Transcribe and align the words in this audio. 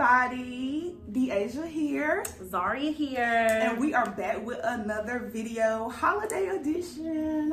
everybody. 0.00 0.94
DeAisha 1.10 1.66
here. 1.66 2.22
Zharyia 2.44 2.94
here. 2.94 3.48
And 3.50 3.78
we 3.80 3.94
are 3.94 4.08
back 4.10 4.44
with 4.46 4.60
another 4.62 5.28
video, 5.32 5.88
holiday 5.88 6.46
edition. 6.48 7.52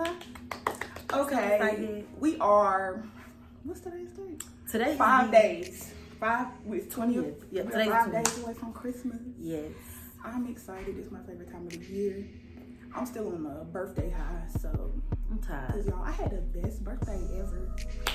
Okay. 1.11 1.57
So 1.59 2.03
we 2.19 2.37
are, 2.37 3.03
what's 3.63 3.79
today's 3.79 4.09
date? 4.09 4.43
Today 4.69 4.95
Five 4.95 5.31
days. 5.31 5.91
Five, 6.19 6.47
with 6.65 6.93
20th. 6.93 7.33
Yeah, 7.51 7.63
today's 7.63 7.87
five 7.87 8.09
20th. 8.09 8.23
days 8.25 8.43
away 8.43 8.53
from 8.53 8.73
Christmas. 8.73 9.17
Yes. 9.39 9.71
I'm 10.23 10.47
excited. 10.47 10.99
It's 10.99 11.11
my 11.11 11.21
favorite 11.21 11.51
time 11.51 11.65
of 11.65 11.71
the 11.71 11.85
year. 11.85 12.27
I'm 12.93 13.07
still 13.07 13.27
on 13.29 13.45
a 13.47 13.63
birthday 13.65 14.11
high, 14.11 14.45
so 14.61 14.93
I'm 15.35 15.41
Cause 15.41 15.73
tired. 15.73 15.85
y'all, 15.87 16.01
I 16.03 16.11
had 16.11 16.31
the 16.31 16.59
best 16.61 16.81
birthday 16.83 17.19
ever. 17.39 17.69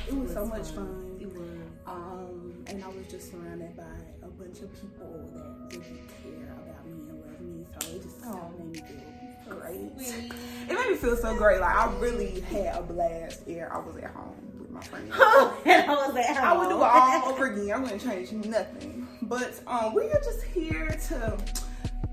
It 0.08 0.14
was 0.16 0.32
so 0.32 0.46
much 0.46 0.60
It 0.60 0.66
fun. 0.68 1.18
was. 1.20 1.60
Um, 1.86 2.64
and 2.66 2.82
I 2.82 2.88
was 2.88 3.06
just 3.08 3.30
surrounded 3.30 3.76
by 3.76 3.82
a 4.22 4.30
bunch 4.30 4.60
of 4.60 4.72
people 4.80 5.28
that 5.34 5.76
really 5.76 6.00
care 6.22 6.54
about 6.64 6.86
me 6.86 6.92
and 7.10 7.20
love 7.20 7.40
me. 7.42 7.66
So 7.78 7.94
it 7.94 8.02
just 8.02 8.24
Aw. 8.24 8.48
made 8.58 8.72
me 8.72 8.80
feel 9.44 9.54
great. 9.54 10.06
Sweet. 10.06 10.32
It 10.70 10.74
made 10.74 10.90
me 10.90 10.96
feel 10.96 11.16
so 11.16 11.36
great. 11.36 11.60
Like 11.60 11.76
I 11.76 11.92
really 11.98 12.40
had 12.40 12.76
a 12.76 12.82
blast 12.82 13.46
there. 13.46 13.70
I 13.70 13.78
was 13.80 13.96
at 13.98 14.10
home 14.12 14.34
with 14.58 14.70
my 14.70 14.80
friends. 14.80 15.12
and 15.66 15.90
I 15.90 15.94
was 15.94 16.16
at 16.16 16.36
home. 16.36 16.44
I 16.46 16.56
would 16.56 16.68
do 16.70 16.76
it 16.76 16.82
all 16.82 17.28
over 17.32 17.46
again. 17.52 17.70
I 17.74 17.78
wouldn't 17.80 18.02
change 18.02 18.32
nothing. 18.32 19.06
But 19.22 19.60
um, 19.66 19.92
we 19.94 20.04
are 20.04 20.20
just 20.24 20.42
here 20.44 20.88
to 21.08 21.36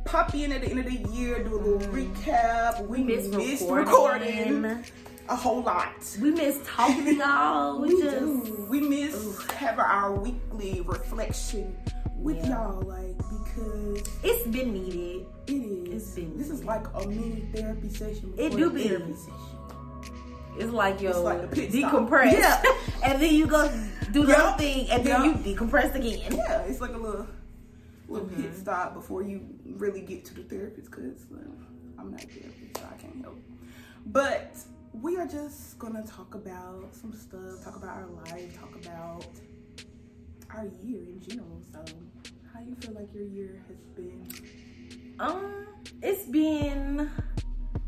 pop 0.08 0.34
in 0.34 0.52
at 0.52 0.62
the 0.62 0.70
end 0.70 0.80
of 0.80 0.86
the 0.86 1.12
year, 1.12 1.44
do 1.44 1.56
a 1.56 1.58
little 1.58 1.80
mm. 1.80 2.14
recap. 2.16 2.82
We, 2.88 3.00
We 3.00 3.04
missed 3.04 3.32
missed 3.32 3.70
recording. 3.70 4.54
recording 4.54 4.84
a 5.30 5.36
whole 5.36 5.62
lot. 5.62 5.94
We 6.22 6.32
miss 6.32 6.60
talking 6.66 7.04
to 7.06 7.16
y'all. 7.16 7.80
We, 7.82 7.94
We 7.94 8.02
just 8.02 8.20
do. 8.20 8.68
We 8.70 8.80
miss 8.82 9.42
having 9.52 9.80
our 9.82 10.14
weekly 10.14 10.82
reflection 10.82 11.76
with 12.16 12.38
Yeah. 12.38 12.50
y'all, 12.50 12.82
like 12.82 13.18
because 13.18 14.10
it's 14.24 14.48
been 14.48 14.74
needed. 14.74 15.26
it 15.48 15.52
is. 15.54 16.04
It's 16.08 16.16
been- 16.16 16.38
this 16.38 16.50
is 16.50 16.64
like 16.64 16.86
a 16.96 17.08
mini 17.08 17.48
therapy 17.54 17.90
session. 17.90 18.34
It 18.38 18.52
do 18.52 18.70
be. 18.72 18.88
therapy 18.88 19.14
session. 19.14 19.34
It's 20.60 20.72
like 20.72 21.02
yo 21.02 21.10
It's 21.10 21.20
like 21.20 21.44
a 21.44 21.48
pit 21.48 21.72
decompress. 21.72 22.32
Yeah. 22.32 22.62
and 23.04 23.22
then 23.22 23.34
you 23.34 23.46
go 23.46 23.70
do 24.12 24.26
the 24.26 24.36
other 24.38 24.58
thing 24.58 24.90
and 24.90 25.04
then 25.06 25.24
you 25.24 25.34
decompress 25.34 25.94
again. 25.94 26.34
Yeah, 26.36 26.62
it's 26.64 26.82
like 26.82 26.94
a 26.94 26.98
little 26.98 27.28
little 28.08 28.28
pit 28.28 28.38
Mm-hmm. 28.38 28.62
stop 28.62 28.94
before 28.94 29.22
you 29.22 29.46
really 29.66 30.02
get 30.02 30.26
to 30.26 30.34
the 30.34 30.44
therapist 30.44 30.90
because 30.92 31.26
I'm 32.00 32.12
not 32.12 32.24
a 32.24 32.28
therapist, 32.28 32.78
so 32.78 32.84
I 32.92 33.02
can't 33.02 33.22
help. 33.22 33.40
But 34.08 34.58
we 34.94 35.18
are 35.18 35.28
just 35.28 35.78
gonna 35.80 36.06
talk 36.06 36.36
about 36.36 36.96
some 36.96 37.14
stuff, 37.14 37.64
talk 37.64 37.76
about 37.76 37.98
our 37.98 38.08
life, 38.08 38.58
talk 38.60 38.74
about 38.86 39.26
our 40.52 40.66
year 40.84 41.02
in 41.04 41.20
general. 41.28 41.62
So, 41.72 41.84
how 42.54 42.62
you 42.62 42.76
feel 42.76 42.94
like 42.94 43.14
your 43.14 43.26
year 43.26 43.62
has 43.68 43.78
been? 43.96 44.28
Um, 45.20 45.66
it's 46.02 46.24
been 46.26 47.10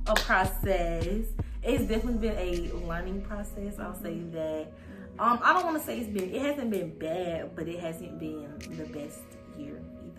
a 0.08 0.16
process. 0.16 1.26
It's 1.64 1.84
definitely 1.84 2.30
been 2.30 2.38
a 2.38 2.74
learning 2.88 3.22
process. 3.22 3.80
I'll 3.80 3.96
say 4.02 4.20
that. 4.32 4.72
Um, 5.20 5.40
I 5.44 5.54
don't 5.54 5.66
want 5.66 5.78
to 5.78 5.84
say 5.84 6.00
it's 6.00 6.10
been. 6.10 6.34
It 6.34 6.42
hasn't 6.42 6.72
been 6.72 6.98
bad, 6.98 7.56
but 7.56 7.68
it 7.68 7.80
hasn't 7.80 8.20
been 8.20 8.48
the 8.78 8.86
best 8.86 9.20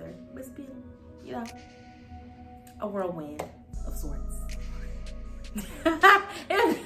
either. 0.00 0.14
But 0.32 0.40
it's 0.40 0.50
been, 0.50 0.82
you 1.24 1.32
know, 1.32 1.44
a 2.80 2.88
whirlwind 2.88 3.44
of 3.86 3.94
sorts. 3.96 4.36
if, 6.48 6.78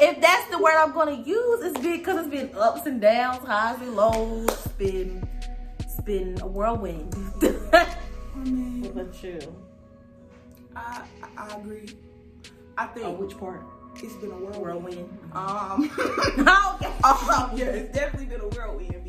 if 0.00 0.20
that's 0.20 0.50
the 0.50 0.58
word 0.58 0.74
I'm 0.76 0.92
gonna 0.92 1.22
use, 1.22 1.64
it's 1.64 1.78
been 1.80 1.98
because 1.98 2.26
it's 2.26 2.28
been 2.34 2.50
ups 2.58 2.86
and 2.86 3.00
downs, 3.00 3.46
highs 3.46 3.80
and 3.80 3.94
lows. 3.94 4.48
It's 4.50 4.68
been, 4.68 5.28
it's 5.78 6.00
been 6.00 6.38
a 6.40 6.46
whirlwind. 6.46 7.14
I 7.72 7.86
mean, 8.38 8.90
But 8.94 9.22
you. 9.22 9.38
I 10.76 11.02
I 11.22 11.28
I 11.50 11.56
agree. 11.56 11.88
I 12.76 12.86
think 12.86 13.06
Oh, 13.06 13.12
which 13.12 13.38
part? 13.38 13.62
it's 14.02 14.14
been 14.16 14.32
a 14.32 14.34
whirlwind. 14.34 14.60
Whirlwind. 14.60 15.18
Um. 15.32 15.84
okay. 16.00 16.92
Um, 17.04 17.56
yeah, 17.56 17.66
it's 17.66 17.94
definitely 17.96 18.26
been 18.26 18.40
a 18.40 18.48
whirlwind 18.48 18.90
because, 18.92 19.03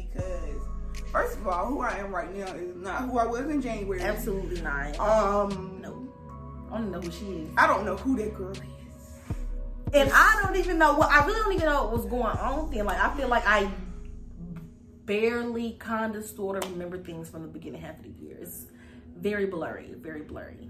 first 1.15 1.37
of 1.37 1.47
all, 1.47 1.65
who 1.65 1.79
I 1.79 1.97
am 1.97 2.13
right 2.13 2.33
now 2.35 2.47
is 2.53 2.75
not 2.75 3.03
who 3.03 3.17
I 3.17 3.25
was 3.25 3.49
in 3.49 3.61
January. 3.61 4.01
Absolutely 4.01 4.61
not. 4.61 4.99
Um, 4.99 5.79
no. 5.81 6.07
I 6.69 6.77
don't 6.79 6.91
know 6.91 6.99
who 6.99 7.09
she 7.11 7.25
is. 7.25 7.49
I 7.57 7.67
don't 7.67 7.85
know 7.85 7.95
who 7.95 8.17
that 8.17 8.33
girl 8.35 8.51
is. 8.51 8.59
And 9.93 10.11
I 10.13 10.41
don't 10.43 10.57
even 10.57 10.77
know 10.77 10.93
what 10.95 11.09
I 11.09 11.25
really 11.25 11.39
don't 11.39 11.53
even 11.53 11.65
know 11.67 11.83
what 11.83 11.93
was 11.93 12.05
going 12.05 12.23
on 12.23 12.69
then. 12.69 12.85
Like 12.85 12.99
I 12.99 13.15
feel 13.15 13.29
like 13.29 13.43
I 13.47 13.71
barely 15.05 15.79
kinda 15.79 16.21
sorta 16.21 16.67
remember 16.67 17.01
things 17.01 17.29
from 17.29 17.43
the 17.43 17.47
beginning 17.47 17.81
half 17.81 17.97
of 17.97 18.03
the 18.03 18.09
year. 18.09 18.37
It's 18.41 18.65
very 19.15 19.45
blurry, 19.45 19.93
very 19.97 20.23
blurry. 20.23 20.69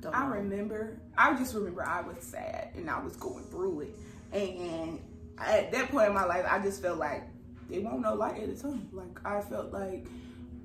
Don't 0.00 0.14
I 0.14 0.24
know. 0.24 0.32
remember. 0.32 0.98
I 1.18 1.34
just 1.36 1.54
remember 1.54 1.86
I 1.86 2.00
was 2.00 2.16
sad 2.22 2.70
and 2.74 2.88
I 2.88 3.02
was 3.02 3.16
going 3.16 3.44
through 3.44 3.80
it, 3.80 3.96
and 4.32 4.98
at 5.36 5.72
that 5.72 5.90
point 5.90 6.08
in 6.08 6.14
my 6.14 6.24
life, 6.24 6.46
I 6.48 6.58
just 6.60 6.80
felt 6.80 6.98
like 6.98 7.24
it 7.70 7.82
won't 7.82 8.00
no 8.00 8.14
light 8.14 8.40
at 8.42 8.54
the 8.54 8.62
tunnel. 8.62 8.80
Like 8.92 9.24
I 9.24 9.40
felt 9.40 9.72
like 9.72 10.06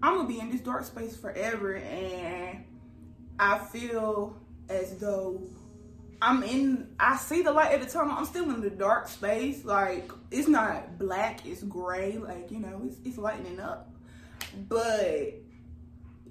I'm 0.02 0.16
gonna 0.16 0.28
be 0.28 0.40
in 0.40 0.52
this 0.52 0.62
dark 0.62 0.86
space 0.86 1.16
forever, 1.16 1.76
and 1.76 2.64
I 3.40 3.58
feel 3.58 4.36
as 4.70 4.98
though 4.98 5.42
I'm 6.22 6.44
in. 6.44 6.90
I 7.00 7.18
see 7.18 7.42
the 7.42 7.52
light 7.52 7.72
at 7.72 7.82
the 7.82 7.90
tunnel. 7.90 8.16
I'm 8.18 8.26
still 8.26 8.50
in 8.52 8.62
the 8.62 8.70
dark 8.70 9.08
space. 9.08 9.66
Like 9.66 10.12
it's 10.32 10.48
not 10.48 10.98
black. 10.98 11.46
It's 11.46 11.64
gray. 11.64 12.18
Like 12.18 12.52
you 12.52 12.60
know, 12.60 12.82
it's 12.86 12.98
it's 13.06 13.18
lightening 13.18 13.60
up, 13.60 13.92
but. 14.68 15.34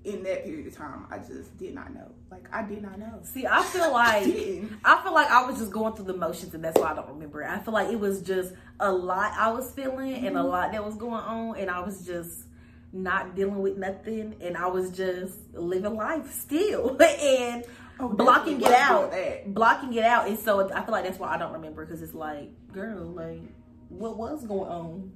In 0.05 0.23
that 0.23 0.45
period 0.45 0.67
of 0.69 0.75
time, 0.75 1.07
I 1.11 1.19
just 1.19 1.59
did 1.59 1.75
not 1.75 1.93
know. 1.93 2.13
Like 2.31 2.47
I 2.55 2.63
did 2.63 2.81
not 2.81 2.99
know. 2.99 3.19
See, 3.25 3.47
I 3.47 3.63
feel 3.63 3.93
like 3.93 4.25
didn't. 4.33 4.79
I 4.83 5.03
feel 5.03 5.13
like 5.13 5.29
I 5.29 5.45
was 5.45 5.59
just 5.59 5.71
going 5.71 5.95
through 5.95 6.07
the 6.07 6.15
motions, 6.15 6.55
and 6.55 6.65
that's 6.65 6.81
why 6.81 6.93
I 6.93 6.95
don't 6.95 7.09
remember 7.09 7.43
it. 7.43 7.51
I 7.51 7.59
feel 7.59 7.75
like 7.75 7.89
it 7.89 7.99
was 7.99 8.23
just 8.23 8.55
a 8.81 8.93
lot 8.93 9.33
I 9.37 9.51
was 9.53 9.71
feeling, 9.73 10.15
and 10.15 10.25
Mm-hmm. 10.27 10.37
a 10.37 10.43
lot 10.45 10.73
that 10.73 10.85
was 10.85 10.95
going 10.97 11.15
on, 11.15 11.57
and 11.57 11.71
I 11.71 11.81
was 11.81 12.07
just 12.07 12.45
not 12.93 13.35
dealing 13.37 13.59
with 13.61 13.77
nothing, 13.77 14.35
and 14.41 14.57
I 14.57 14.67
was 14.69 14.91
just 14.91 15.35
living 15.55 15.95
life 15.97 16.33
still, 16.33 16.97
and 17.03 17.65
Oh, 18.01 18.09
blocking 18.09 18.61
it 18.61 18.71
out, 18.73 19.11
that. 19.11 19.53
blocking 19.53 19.93
it 19.95 20.05
out, 20.05 20.29
and 20.29 20.39
so 20.39 20.71
I 20.73 20.83
feel 20.85 20.93
like 20.93 21.05
that's 21.05 21.19
why 21.19 21.35
I 21.35 21.37
don't 21.39 21.53
remember 21.55 21.85
because 21.85 22.01
it's 22.01 22.15
like, 22.15 22.49
girl, 22.73 23.05
like, 23.07 23.43
what 23.89 24.17
was 24.17 24.45
going 24.45 24.71
on? 24.71 25.13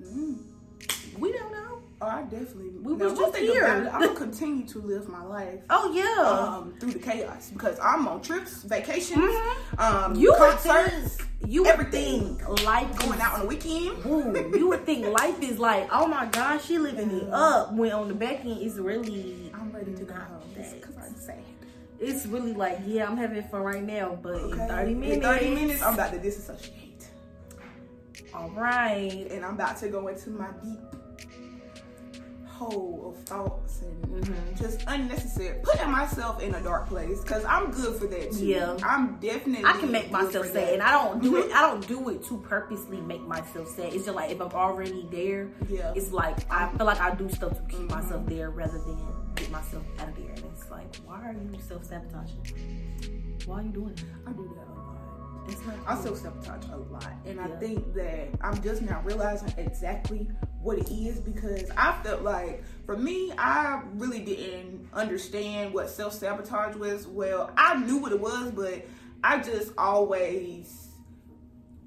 Mm. 0.00 0.38
We 1.18 1.32
don't 1.32 1.50
know. 1.52 1.69
Oh, 2.02 2.06
I 2.06 2.22
definitely. 2.22 2.70
We 2.82 2.94
now, 2.94 3.04
was 3.10 3.18
just 3.18 3.36
here. 3.36 3.66
I'm 3.66 3.84
gonna 4.00 4.14
continue 4.14 4.66
to 4.68 4.78
live 4.80 5.08
my 5.08 5.22
life 5.22 5.60
Oh 5.68 5.92
yeah, 5.92 6.26
um, 6.26 6.74
through 6.80 6.92
the 6.92 6.98
chaos 6.98 7.50
because 7.52 7.78
I'm 7.78 8.08
on 8.08 8.22
trips, 8.22 8.62
vacations, 8.62 9.18
Mhm. 9.18 9.78
um, 9.78 10.14
you 10.16 10.34
concerts, 10.38 11.18
you 11.46 11.66
everything. 11.66 12.38
life 12.64 12.90
going 13.00 13.20
out 13.20 13.34
on 13.34 13.40
the 13.40 13.46
weekend. 13.46 13.98
Ooh, 14.06 14.56
you 14.58 14.68
would 14.68 14.86
think 14.86 15.06
life 15.08 15.42
is 15.42 15.58
like, 15.58 15.88
oh 15.92 16.06
my 16.06 16.24
gosh, 16.26 16.64
she 16.64 16.78
living 16.78 17.10
it 17.10 17.28
up. 17.32 17.74
When 17.74 17.92
on 17.92 18.08
the 18.08 18.14
back 18.14 18.46
end, 18.46 18.62
it's 18.62 18.76
really, 18.76 19.50
I'm 19.54 19.70
ready 19.70 19.92
to 19.94 20.04
go 20.04 20.14
home 20.14 20.40
because 20.56 20.96
I'm 20.96 21.14
sad. 21.16 21.44
it's 21.98 22.24
really 22.24 22.54
like, 22.54 22.78
yeah, 22.86 23.06
I'm 23.06 23.18
having 23.18 23.42
fun 23.42 23.60
right 23.62 23.82
now, 23.82 24.18
but 24.22 24.36
in 24.40 24.56
30 24.68 24.94
minutes, 24.94 25.16
In 25.16 25.22
30 25.22 25.50
minutes, 25.54 25.82
I'm 25.82 25.92
about 25.92 26.12
to 26.12 26.18
disassociate, 26.18 27.08
all 28.34 28.48
right. 28.52 29.28
and 29.30 29.44
I'm 29.44 29.54
about 29.54 29.76
to 29.80 29.88
go 29.88 30.08
into 30.08 30.30
my 30.30 30.48
deep 30.64 30.78
hole 32.60 33.14
of 33.16 33.24
thoughts 33.24 33.80
and 33.80 34.22
Mhm. 34.24 34.58
just 34.60 34.84
unnecessary 34.86 35.58
putting 35.62 35.90
myself 35.90 36.42
in 36.42 36.54
a 36.54 36.62
dark 36.62 36.86
place 36.88 37.20
because 37.22 37.42
I'm 37.46 37.70
good 37.70 37.98
for 37.98 38.06
that 38.06 38.32
too. 38.32 38.44
Yeah. 38.46 38.76
I'm 38.82 39.16
definitely. 39.18 39.64
I 39.64 39.72
can 39.78 39.90
make 39.90 40.10
myself 40.10 40.44
sad, 40.46 40.54
that. 40.56 40.72
and 40.74 40.82
I 40.82 40.90
don't 40.92 41.22
do 41.22 41.36
it. 41.38 41.50
Mhm. 41.50 41.54
I 41.54 41.62
don't 41.62 41.86
do 41.88 42.08
it 42.10 42.22
to 42.24 42.36
purposely 42.38 43.00
make 43.00 43.22
myself 43.22 43.66
sad. 43.68 43.94
It's 43.94 44.04
just 44.04 44.14
like 44.14 44.30
if 44.30 44.40
I'm 44.42 44.52
already 44.52 45.08
there, 45.10 45.48
Yeah. 45.68 45.92
it's 45.96 46.12
like 46.12 46.36
I 46.50 46.68
feel 46.76 46.86
like 46.86 47.00
I 47.00 47.14
do 47.14 47.30
stuff 47.30 47.54
to 47.56 47.62
keep 47.74 47.88
Mhm. 47.88 47.94
myself 47.96 48.26
there 48.26 48.50
rather 48.50 48.78
than 48.78 48.98
get 49.36 49.50
myself 49.50 49.84
out 49.98 50.08
of 50.10 50.16
there. 50.16 50.30
And 50.36 50.44
it's 50.52 50.70
like, 50.70 50.94
why 51.06 51.16
are 51.28 51.32
you 51.32 51.58
self 51.66 51.84
sabotaging? 51.86 53.38
Why 53.46 53.60
are 53.60 53.62
you 53.62 53.70
doing 53.70 53.90
it? 53.96 54.04
I 54.26 54.32
do 54.32 54.54
that 54.58 54.69
I 55.86 56.00
self 56.00 56.18
sabotage 56.18 56.64
a 56.72 56.76
lot, 56.76 57.12
and 57.26 57.40
I 57.40 57.48
think 57.58 57.94
that 57.94 58.28
I'm 58.40 58.62
just 58.62 58.82
now 58.82 59.00
realizing 59.04 59.52
exactly 59.56 60.28
what 60.62 60.78
it 60.78 60.90
is 60.90 61.20
because 61.20 61.70
I 61.76 62.00
felt 62.02 62.22
like 62.22 62.62
for 62.86 62.96
me, 62.96 63.32
I 63.36 63.82
really 63.94 64.20
didn't 64.20 64.88
understand 64.92 65.74
what 65.74 65.88
self 65.90 66.12
sabotage 66.12 66.76
was. 66.76 67.06
Well, 67.06 67.50
I 67.56 67.78
knew 67.78 67.98
what 67.98 68.12
it 68.12 68.20
was, 68.20 68.52
but 68.52 68.86
I 69.24 69.40
just 69.40 69.72
always 69.76 70.88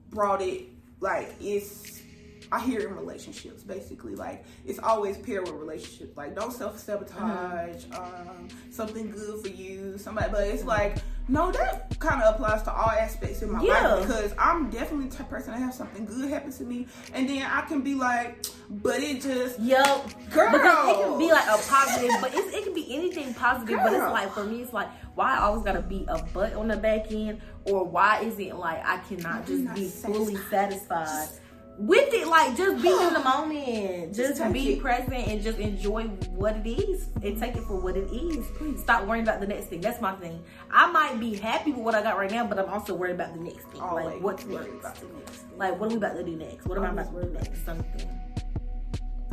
brought 0.10 0.42
it 0.42 0.66
like 1.00 1.34
it's 1.40 2.03
I 2.52 2.60
hear 2.60 2.88
in 2.88 2.96
relationships 2.96 3.64
basically 3.64 4.16
like 4.16 4.44
it's 4.66 4.80
always 4.80 5.18
paired 5.18 5.44
with 5.44 5.54
relationships. 5.56 6.16
Like 6.18 6.36
don't 6.36 6.52
self 6.52 6.80
sabotage. 6.80 7.86
Um, 7.94 8.48
something 8.72 9.12
good 9.12 9.42
for 9.42 9.50
you, 9.50 9.98
somebody. 9.98 10.32
But 10.32 10.48
it's 10.48 10.64
like 10.64 10.98
no, 11.30 11.52
that 11.54 11.98
kind 12.00 12.22
of 12.22 12.36
applies 12.36 12.64
to 12.64 12.74
all 12.74 12.90
aspects 12.90 13.42
in 13.42 13.50
my 13.50 13.64
Yeah. 13.64 13.94
life 13.96 14.08
because 14.08 14.34
I'm 14.38 14.70
definitely 14.70 15.08
the 15.08 15.16
type 15.16 15.28
of 15.28 15.30
person 15.30 15.54
that 15.54 15.60
have 15.62 15.74
something 15.74 16.06
good 16.06 16.30
happen 16.30 16.52
to 16.52 16.64
me, 16.66 16.88
and 17.14 17.30
then 17.30 17.44
I 17.44 17.62
can 17.62 17.82
be 17.82 17.96
like, 17.96 18.46
but 18.70 19.00
it 19.02 19.22
just 19.22 19.58
Yup. 19.60 20.06
Girl. 20.32 20.52
Because 20.52 20.90
it 20.90 21.02
can 21.02 21.18
be 21.20 21.32
like 21.32 21.48
a 21.48 21.58
positive, 21.66 22.12
but 22.20 22.34
it's, 22.34 22.54
it 22.54 22.64
can 22.66 22.74
be 22.74 22.94
anything 22.94 23.34
positive. 23.36 23.80
But 23.82 23.94
it's 23.94 24.02
like 24.02 24.34
for 24.34 24.44
me, 24.44 24.62
it's 24.64 24.74
like 24.74 24.90
why 25.16 25.36
I 25.38 25.44
always 25.44 25.64
gotta 25.64 25.82
be 25.82 26.06
a 26.10 26.22
butt 26.22 26.54
on 26.56 26.68
the 26.68 26.76
back 26.78 27.10
end, 27.12 27.40
or 27.66 27.86
why 27.86 28.20
is 28.20 28.38
it 28.40 28.56
like 28.56 28.86
I 28.86 28.98
cannot 29.08 29.48
just 29.48 29.74
be 29.74 29.88
fully 29.88 30.36
satisfied. 30.50 31.30
With 31.78 32.14
it? 32.14 32.28
Like 32.28 32.56
just 32.58 32.82
be 32.82 32.90
in 32.90 33.14
the 33.14 33.20
moment, 33.24 34.14
Just 34.16 34.38
just, 34.38 34.54
be 34.54 34.74
it. 34.74 34.82
present 34.82 35.28
and 35.28 35.42
just 35.42 35.58
enjoy 35.60 36.04
what 36.36 36.56
it 36.58 36.68
is 36.70 37.08
and 37.22 37.40
take 37.40 37.56
it 37.56 37.64
for 37.64 37.80
what 37.80 37.96
it 37.98 38.10
is. 38.12 38.46
Please. 38.58 38.82
Stop 38.82 39.06
worrying 39.06 39.24
about 39.24 39.40
the 39.40 39.48
next 39.48 39.66
thing. 39.68 39.82
That's 39.82 40.02
my 40.02 40.14
thing. 40.16 40.44
I 40.72 40.92
might 40.92 41.20
be 41.20 41.36
happy 41.36 41.72
with 41.72 41.82
what 41.82 41.96
I 41.96 42.02
got 42.04 42.18
right 42.18 42.32
now, 42.32 42.46
but 42.46 42.60
I'm 42.60 42.70
also 42.70 42.94
worried 42.94 43.16
about 43.16 43.34
the 43.34 43.40
next 43.42 43.66
thing. 43.70 43.82
always 43.82 44.06
like 44.06 44.22
what's 44.22 44.46
next? 44.46 44.68
about 44.80 44.96
the 44.96 45.08
next. 45.20 45.44
Like 45.58 45.80
what 45.80 45.88
are 45.88 45.90
we 45.90 45.98
about 45.98 46.16
to 46.16 46.24
do 46.24 46.36
next? 46.36 46.66
What 46.66 46.78
am 46.78 46.86
I 46.86 46.90
about 46.90 47.14
to 47.14 47.26
do 47.26 47.30
next? 47.34 47.66
Something. 47.66 48.10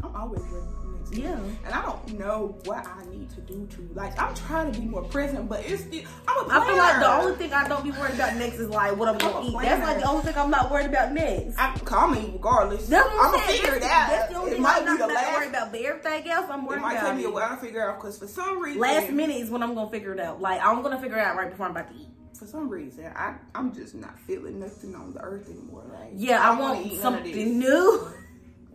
I'm 0.02 0.16
always 0.16 0.40
worried 0.42 0.68
about 1.00 1.10
the. 1.12 1.20
Yeah. 1.20 1.38
and 1.64 1.74
I 1.74 1.82
don't 1.82 2.18
know 2.18 2.56
what 2.64 2.86
I 2.86 3.04
need 3.10 3.30
to 3.30 3.40
do 3.40 3.66
to 3.66 3.90
like. 3.94 4.20
I'm 4.20 4.34
trying 4.34 4.72
to 4.72 4.80
be 4.80 4.86
more 4.86 5.02
present, 5.02 5.48
but 5.48 5.64
it's 5.64 5.82
still, 5.82 6.02
I'm 6.28 6.44
a 6.44 6.44
planner. 6.48 6.60
I 6.64 6.66
feel 6.66 6.76
like 6.76 7.00
the 7.00 7.12
only 7.12 7.36
thing 7.36 7.52
I 7.52 7.68
don't 7.68 7.84
be 7.84 7.90
worried 7.90 8.14
about 8.14 8.36
next 8.36 8.56
is 8.58 8.68
like 8.70 8.96
what 8.96 9.08
I'm 9.08 9.14
I'm 9.16 9.20
gonna 9.20 9.46
eat. 9.46 9.52
planner. 9.52 9.68
That's 9.76 9.86
like 9.88 9.98
the 10.02 10.08
only 10.08 10.22
thing 10.24 10.34
I'm 10.36 10.50
not 10.50 10.70
worried 10.70 10.86
about 10.86 11.12
next. 11.12 11.58
I 11.58 11.76
call 11.84 12.08
me 12.08 12.30
regardless. 12.32 12.86
That's 12.88 13.06
what 13.08 13.18
I'm 13.18 13.26
I'm 13.26 13.32
gonna 13.32 13.52
figure 13.52 13.74
it 13.76 13.82
out. 13.82 14.08
That's 14.10 14.28
the 14.32 14.38
only 14.38 14.50
it 14.50 14.54
thing 14.54 14.62
might 14.62 14.78
I'm 14.78 14.84
not, 14.98 15.08
the 15.08 15.14
worried 15.14 15.48
about, 15.50 15.72
but 15.72 15.80
everything 15.80 16.30
else 16.30 16.46
I'm 16.50 16.64
worried 16.66 16.78
It 16.78 16.82
worried 16.82 16.82
might 16.82 16.92
about. 16.98 17.06
take 17.08 17.16
me 17.16 17.24
a 17.24 17.28
it. 17.28 17.34
while 17.34 17.48
to 17.50 17.56
figure 17.56 17.90
out 17.90 17.98
because 18.00 18.18
for 18.18 18.26
some 18.28 18.58
reason, 18.60 18.80
Last 18.80 19.10
minute 19.10 19.36
is 19.36 19.50
when 19.50 19.62
I'm 19.62 19.74
gonna 19.74 19.90
figure 19.90 20.12
it 20.12 20.20
out. 20.20 20.40
Like 20.40 20.60
I'm 20.64 20.82
gonna 20.82 21.00
figure 21.00 21.18
it 21.18 21.22
out 21.24 21.36
right 21.36 21.50
before 21.50 21.66
I'm 21.66 21.72
about 21.72 21.88
to 21.90 21.94
eat. 21.96 22.08
for 22.38 22.46
some 22.46 22.68
reason, 22.68 23.06
I 23.14 23.34
I'm 23.54 23.74
just 23.74 23.94
not 23.94 24.18
feeling 24.20 24.60
nothing 24.60 24.94
on 24.94 25.12
the 25.14 25.20
earth 25.20 25.48
anymore. 25.50 25.84
Like 25.92 26.10
Yeah, 26.14 26.40
I, 26.42 26.50
wanna 26.58 26.74
want 26.74 26.86
eat 26.86 27.02
none 27.02 27.14
of 27.14 27.24
this. 27.24 27.34
something 27.34 27.58
new, 27.58 28.08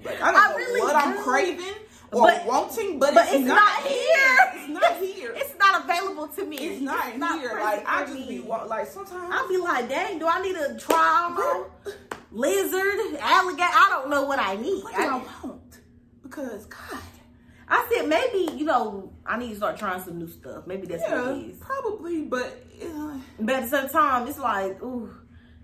Like, 0.03 0.21
I 0.21 0.31
don't 0.31 0.41
I 0.43 0.49
know 0.49 0.55
really 0.57 0.81
what 0.81 0.95
I'm 0.95 1.23
craving 1.23 1.73
or 2.15 2.27
But- 2.27 2.45
wanting, 2.45 2.97
but, 2.97 3.13
but 3.13 3.25
it's, 3.25 3.33
it's 3.35 3.45
not, 3.45 3.55
not 3.55 3.83
here. 3.83 3.99
here. 3.99 4.51
It's 4.55 4.69
not 4.69 4.97
here. 4.97 5.33
it's 5.35 5.55
not 5.59 5.83
available 5.83 6.27
to 6.29 6.45
me. 6.45 6.55
It's 6.57 6.81
not 6.81 7.09
It's 7.09 7.17
here. 7.41 7.59
Like 7.59 7.83
I 7.85 8.05
just 8.05 8.13
me. 8.17 8.39
be 8.39 8.39
like 8.47 8.87
sometimes. 8.87 9.29
I'll 9.33 9.49
be 9.49 9.57
like, 9.57 9.89
dang, 9.89 10.17
do 10.19 10.25
I 10.27 10.41
need 10.41 10.55
a 10.55 10.77
on? 10.93 11.65
Lizard, 12.31 13.17
alligator? 13.19 13.63
I 13.63 13.87
don't 13.89 14.09
know 14.09 14.23
what 14.23 14.39
I 14.39 14.55
need. 14.55 14.81
what 14.83 14.95
do 14.95 15.01
I 15.01 15.05
I, 15.07 15.23
want? 15.43 15.79
Because 16.23 16.65
God, 16.65 16.99
I 17.67 17.85
said 17.93 18.07
maybe 18.07 18.53
you 18.57 18.63
know 18.65 19.11
I 19.25 19.37
need 19.37 19.49
to 19.49 19.55
start 19.57 19.77
trying 19.77 20.01
some 20.01 20.17
new 20.17 20.29
stuff. 20.29 20.65
Maybe 20.67 20.87
that's 20.87 21.03
what 21.03 21.11
yeah, 21.11 21.35
it 21.35 21.49
is. 21.51 21.57
probably, 21.57 22.21
but 22.23 22.63
uh, 22.81 23.17
But 23.39 23.55
at 23.55 23.69
the 23.69 23.81
same 23.81 23.89
time, 23.89 24.27
it's 24.27 24.39
like, 24.39 24.81
ooh, 24.81 25.13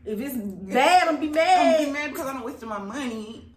if 0.05 0.19
it's 0.19 0.35
bad, 0.35 1.07
I'm 1.07 1.19
be 1.19 1.29
mad. 1.29 1.65
I'm 1.65 1.71
getting 1.79 1.93
mad 1.93 2.09
because 2.11 2.27
I'm 2.27 2.43
wasting 2.43 2.67
my 2.69 2.79
money 2.79 3.50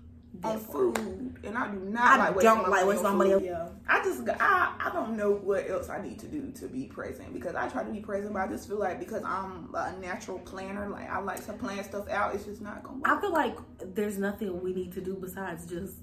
on 0.44 0.58
food, 0.58 1.37
and 1.44 1.56
I 1.56 1.69
do 1.69 1.79
not 1.79 2.20
I 2.20 2.31
like 2.31 2.41
don't 2.41 2.62
like 2.62 2.70
money 2.70 2.88
wasting 2.88 3.06
on 3.06 3.17
my 3.17 3.25
money 3.25 3.38
food. 3.41 3.44
Yeah, 3.44 3.69
I 3.88 4.05
just 4.05 4.29
I 4.29 4.75
I 4.79 4.91
don't 4.93 5.17
know 5.17 5.32
what 5.32 5.69
else 5.69 5.88
I 5.88 6.02
need 6.02 6.19
to 6.20 6.26
do 6.26 6.50
to 6.52 6.67
be 6.69 6.85
present 6.85 7.32
because 7.32 7.55
I 7.55 7.69
try 7.69 7.82
to 7.82 7.91
be 7.91 8.00
present, 8.00 8.32
but 8.32 8.41
I 8.41 8.46
just 8.49 8.69
feel 8.69 8.79
like 8.79 8.99
because 8.99 9.23
I'm 9.25 9.75
a 9.75 9.93
natural 10.00 10.38
planner, 10.41 10.88
like 10.88 11.11
I 11.11 11.20
like 11.20 11.44
to 11.46 11.52
plan 11.52 11.82
stuff 11.85 12.08
out, 12.08 12.35
it's 12.35 12.44
just 12.44 12.61
not 12.61 12.82
gonna 12.82 12.96
work. 12.96 13.08
I 13.08 13.20
feel 13.20 13.32
like 13.32 13.56
there's 13.94 14.19
nothing 14.19 14.62
we 14.62 14.73
need 14.73 14.93
to 14.93 15.00
do 15.00 15.14
besides 15.14 15.67
just 15.67 15.94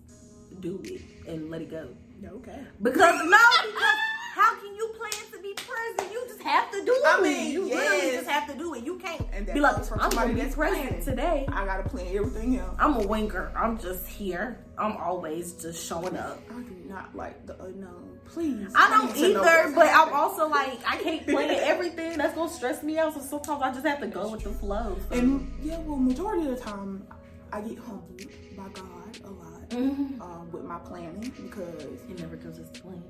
do 0.59 0.81
it 0.83 1.01
and 1.27 1.49
let 1.49 1.61
it 1.61 1.71
go. 1.71 1.87
okay. 2.25 2.59
Because 2.81 3.15
no, 3.23 3.37
because 3.65 3.97
how 4.35 4.55
can 4.55 4.75
you 4.75 4.93
plan 4.97 5.31
to 5.31 5.39
be 5.41 5.53
present? 5.53 6.11
You 6.11 6.23
just 6.27 6.40
have 6.51 6.71
to 6.71 6.85
do 6.85 6.91
it. 6.93 7.01
I 7.05 7.21
mean, 7.21 7.51
you 7.51 7.63
literally 7.65 8.11
just 8.11 8.27
have 8.29 8.47
to 8.51 8.57
do 8.57 8.73
it. 8.75 8.83
You 8.83 8.97
can't 8.99 9.25
And 9.33 9.45
be 9.45 9.59
like, 9.59 9.75
I'm 10.01 10.09
gonna 10.09 10.33
be 10.33 10.41
that's 10.41 10.55
present 10.55 11.03
today. 11.03 11.45
I 11.51 11.65
gotta 11.65 11.87
plan 11.89 12.07
everything 12.15 12.57
else. 12.59 12.75
I'm 12.79 12.95
a 12.95 13.07
winker. 13.07 13.51
I'm 13.55 13.79
just 13.79 14.05
here. 14.07 14.59
I'm 14.77 14.97
always 14.97 15.53
just 15.53 15.85
showing 15.87 16.17
up. 16.17 16.39
I 16.49 16.61
do 16.61 16.75
not 16.87 17.15
like 17.15 17.45
the 17.45 17.61
unknown. 17.63 18.19
Please. 18.25 18.71
I 18.75 18.89
don't 18.89 19.15
either, 19.17 19.73
but 19.75 19.87
I'm 19.87 20.13
also 20.13 20.47
like 20.47 20.79
I 20.87 20.97
can't 20.97 21.25
plan 21.27 21.49
everything. 21.63 22.17
That's 22.17 22.33
gonna 22.35 22.49
stress 22.51 22.81
me 22.83 22.97
out. 22.97 23.13
So 23.13 23.19
sometimes 23.21 23.61
I 23.61 23.71
just 23.73 23.85
have 23.85 23.99
to 24.01 24.07
go 24.07 24.29
with 24.31 24.43
the 24.43 24.51
flow. 24.51 24.97
So. 25.09 25.15
And 25.17 25.51
yeah, 25.61 25.79
well, 25.79 25.97
majority 25.97 26.47
of 26.47 26.55
the 26.57 26.61
time, 26.63 27.05
I 27.51 27.61
get 27.61 27.77
humbled 27.79 28.21
by 28.55 28.69
God 28.69 29.19
a 29.25 29.29
lot 29.29 29.69
Mhm. 29.69 30.21
um, 30.21 30.49
with 30.51 30.63
my 30.63 30.79
planning 30.79 31.31
because, 31.43 31.99
It 32.09 32.19
never 32.19 32.35
goes 32.37 32.59
as 32.59 32.69
planned. 32.69 33.03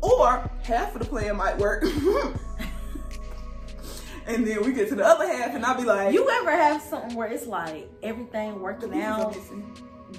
Or 0.00 0.50
half 0.62 0.94
of 0.94 1.00
the 1.00 1.04
plan 1.08 1.36
might 1.36 1.58
work, 1.58 1.84
and 4.26 4.46
then 4.46 4.64
we 4.64 4.72
get 4.72 4.88
to 4.88 4.94
the 4.94 5.04
other 5.04 5.26
half, 5.26 5.54
and 5.54 5.64
I'll 5.64 5.76
be 5.76 5.84
like, 5.84 6.12
You 6.14 6.28
ever 6.30 6.50
have 6.52 6.80
something 6.82 7.14
where 7.16 7.28
it's 7.28 7.46
like 7.46 7.88
everything 8.02 8.60
working 8.60 9.00
out, 9.02 9.36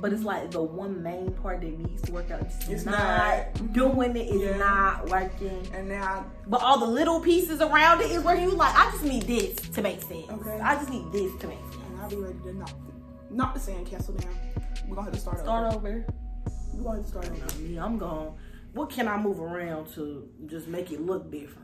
but 0.01 0.11
it's 0.11 0.23
like 0.23 0.51
the 0.51 0.61
one 0.61 1.01
main 1.03 1.31
part 1.33 1.61
that 1.61 1.77
needs 1.79 2.01
to 2.03 2.11
work 2.11 2.29
out 2.31 2.41
is 2.47 2.69
It's 2.69 2.85
not, 2.85 2.97
not. 2.97 3.73
doing 3.73 4.15
it, 4.17 4.27
is 4.27 4.41
Yeah. 4.41 4.57
not 4.57 5.09
working. 5.09 5.65
And 5.73 5.87
now, 5.87 6.25
But 6.47 6.61
all 6.61 6.79
the 6.79 6.87
little 6.87 7.19
pieces 7.21 7.61
around 7.61 8.01
it 8.01 8.11
is 8.11 8.23
where 8.23 8.35
you 8.35 8.49
like, 8.51 8.75
I 8.75 8.91
just 8.91 9.03
need 9.03 9.23
this 9.23 9.55
to 9.69 9.81
make 9.81 10.01
sense. 10.01 10.29
Okay. 10.31 10.59
I 10.59 10.75
just 10.75 10.89
need 10.89 11.11
this 11.11 11.31
to 11.41 11.47
make 11.47 11.59
sense. 11.59 11.75
and 11.91 12.01
I'll 12.01 12.09
be 12.09 12.15
ready 12.17 12.37
to 12.45 12.53
knock, 12.53 12.71
knock 13.29 13.53
the 13.53 13.59
sandcastle 13.59 14.19
down. 14.19 14.31
We're 14.87 14.95
gonna 14.95 15.05
have 15.05 15.13
to 15.13 15.19
start, 15.19 15.39
Start 15.39 15.73
over. 15.73 15.87
over. 15.87 16.05
We're 16.73 16.83
gonna 16.83 16.95
have 16.97 17.05
to 17.05 17.11
start 17.11 17.29
over. 17.29 17.59
Me, 17.61 17.77
I'm 17.77 17.97
going. 17.97 18.33
What 18.73 18.89
can 18.89 19.07
I 19.07 19.17
move 19.17 19.39
around 19.39 19.87
to 19.93 20.27
just 20.47 20.67
make 20.67 20.91
it 20.91 20.99
look 21.01 21.31
different? 21.31 21.59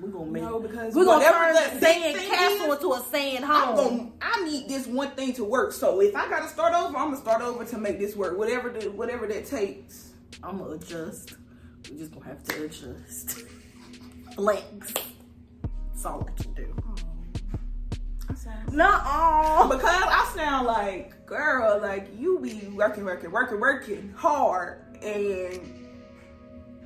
We're 0.00 0.08
gonna 0.08 0.30
make. 0.30 0.42
No, 0.42 0.58
because 0.58 0.94
we're 0.94 1.04
gonna 1.04 1.24
turn 1.24 1.54
that 1.54 1.74
the 1.74 1.80
big 1.80 2.16
sand 2.16 2.28
castle 2.28 2.72
is, 2.72 2.76
into 2.82 2.92
a 2.94 3.00
sand 3.10 3.44
I'm 3.44 3.76
home. 3.76 3.98
gonna, 3.98 4.10
I 4.20 4.44
need 4.44 4.68
this 4.68 4.86
one 4.86 5.10
thing 5.12 5.32
to 5.34 5.44
work. 5.44 5.72
So 5.72 6.00
if 6.00 6.16
I 6.16 6.28
gotta 6.28 6.48
start 6.48 6.74
over, 6.74 6.96
I'm 6.96 7.10
gonna 7.10 7.16
start 7.18 7.42
over 7.42 7.64
to 7.64 7.78
make 7.78 7.98
this 8.00 8.16
work. 8.16 8.36
Whatever 8.36 8.70
the, 8.70 8.90
whatever 8.90 9.26
that 9.28 9.46
takes. 9.46 10.10
I'm 10.42 10.58
gonna 10.58 10.72
adjust. 10.72 11.34
We're 11.90 11.98
just 11.98 12.12
gonna 12.12 12.26
have 12.26 12.42
to 12.44 12.64
adjust. 12.64 13.42
Flex. 14.34 14.94
That's 15.92 16.04
all 16.06 16.28
I 16.28 16.42
can 16.42 16.52
do. 16.54 16.74
I 18.28 18.34
sound 18.34 18.72
No. 18.72 19.68
because 19.70 19.84
I 19.84 20.32
sound 20.34 20.66
like 20.66 21.24
girl, 21.26 21.78
like 21.80 22.08
you 22.18 22.40
be 22.40 22.66
working, 22.74 23.04
working, 23.04 23.30
working, 23.30 23.60
working 23.60 24.12
hard, 24.16 24.82
and 25.02 25.83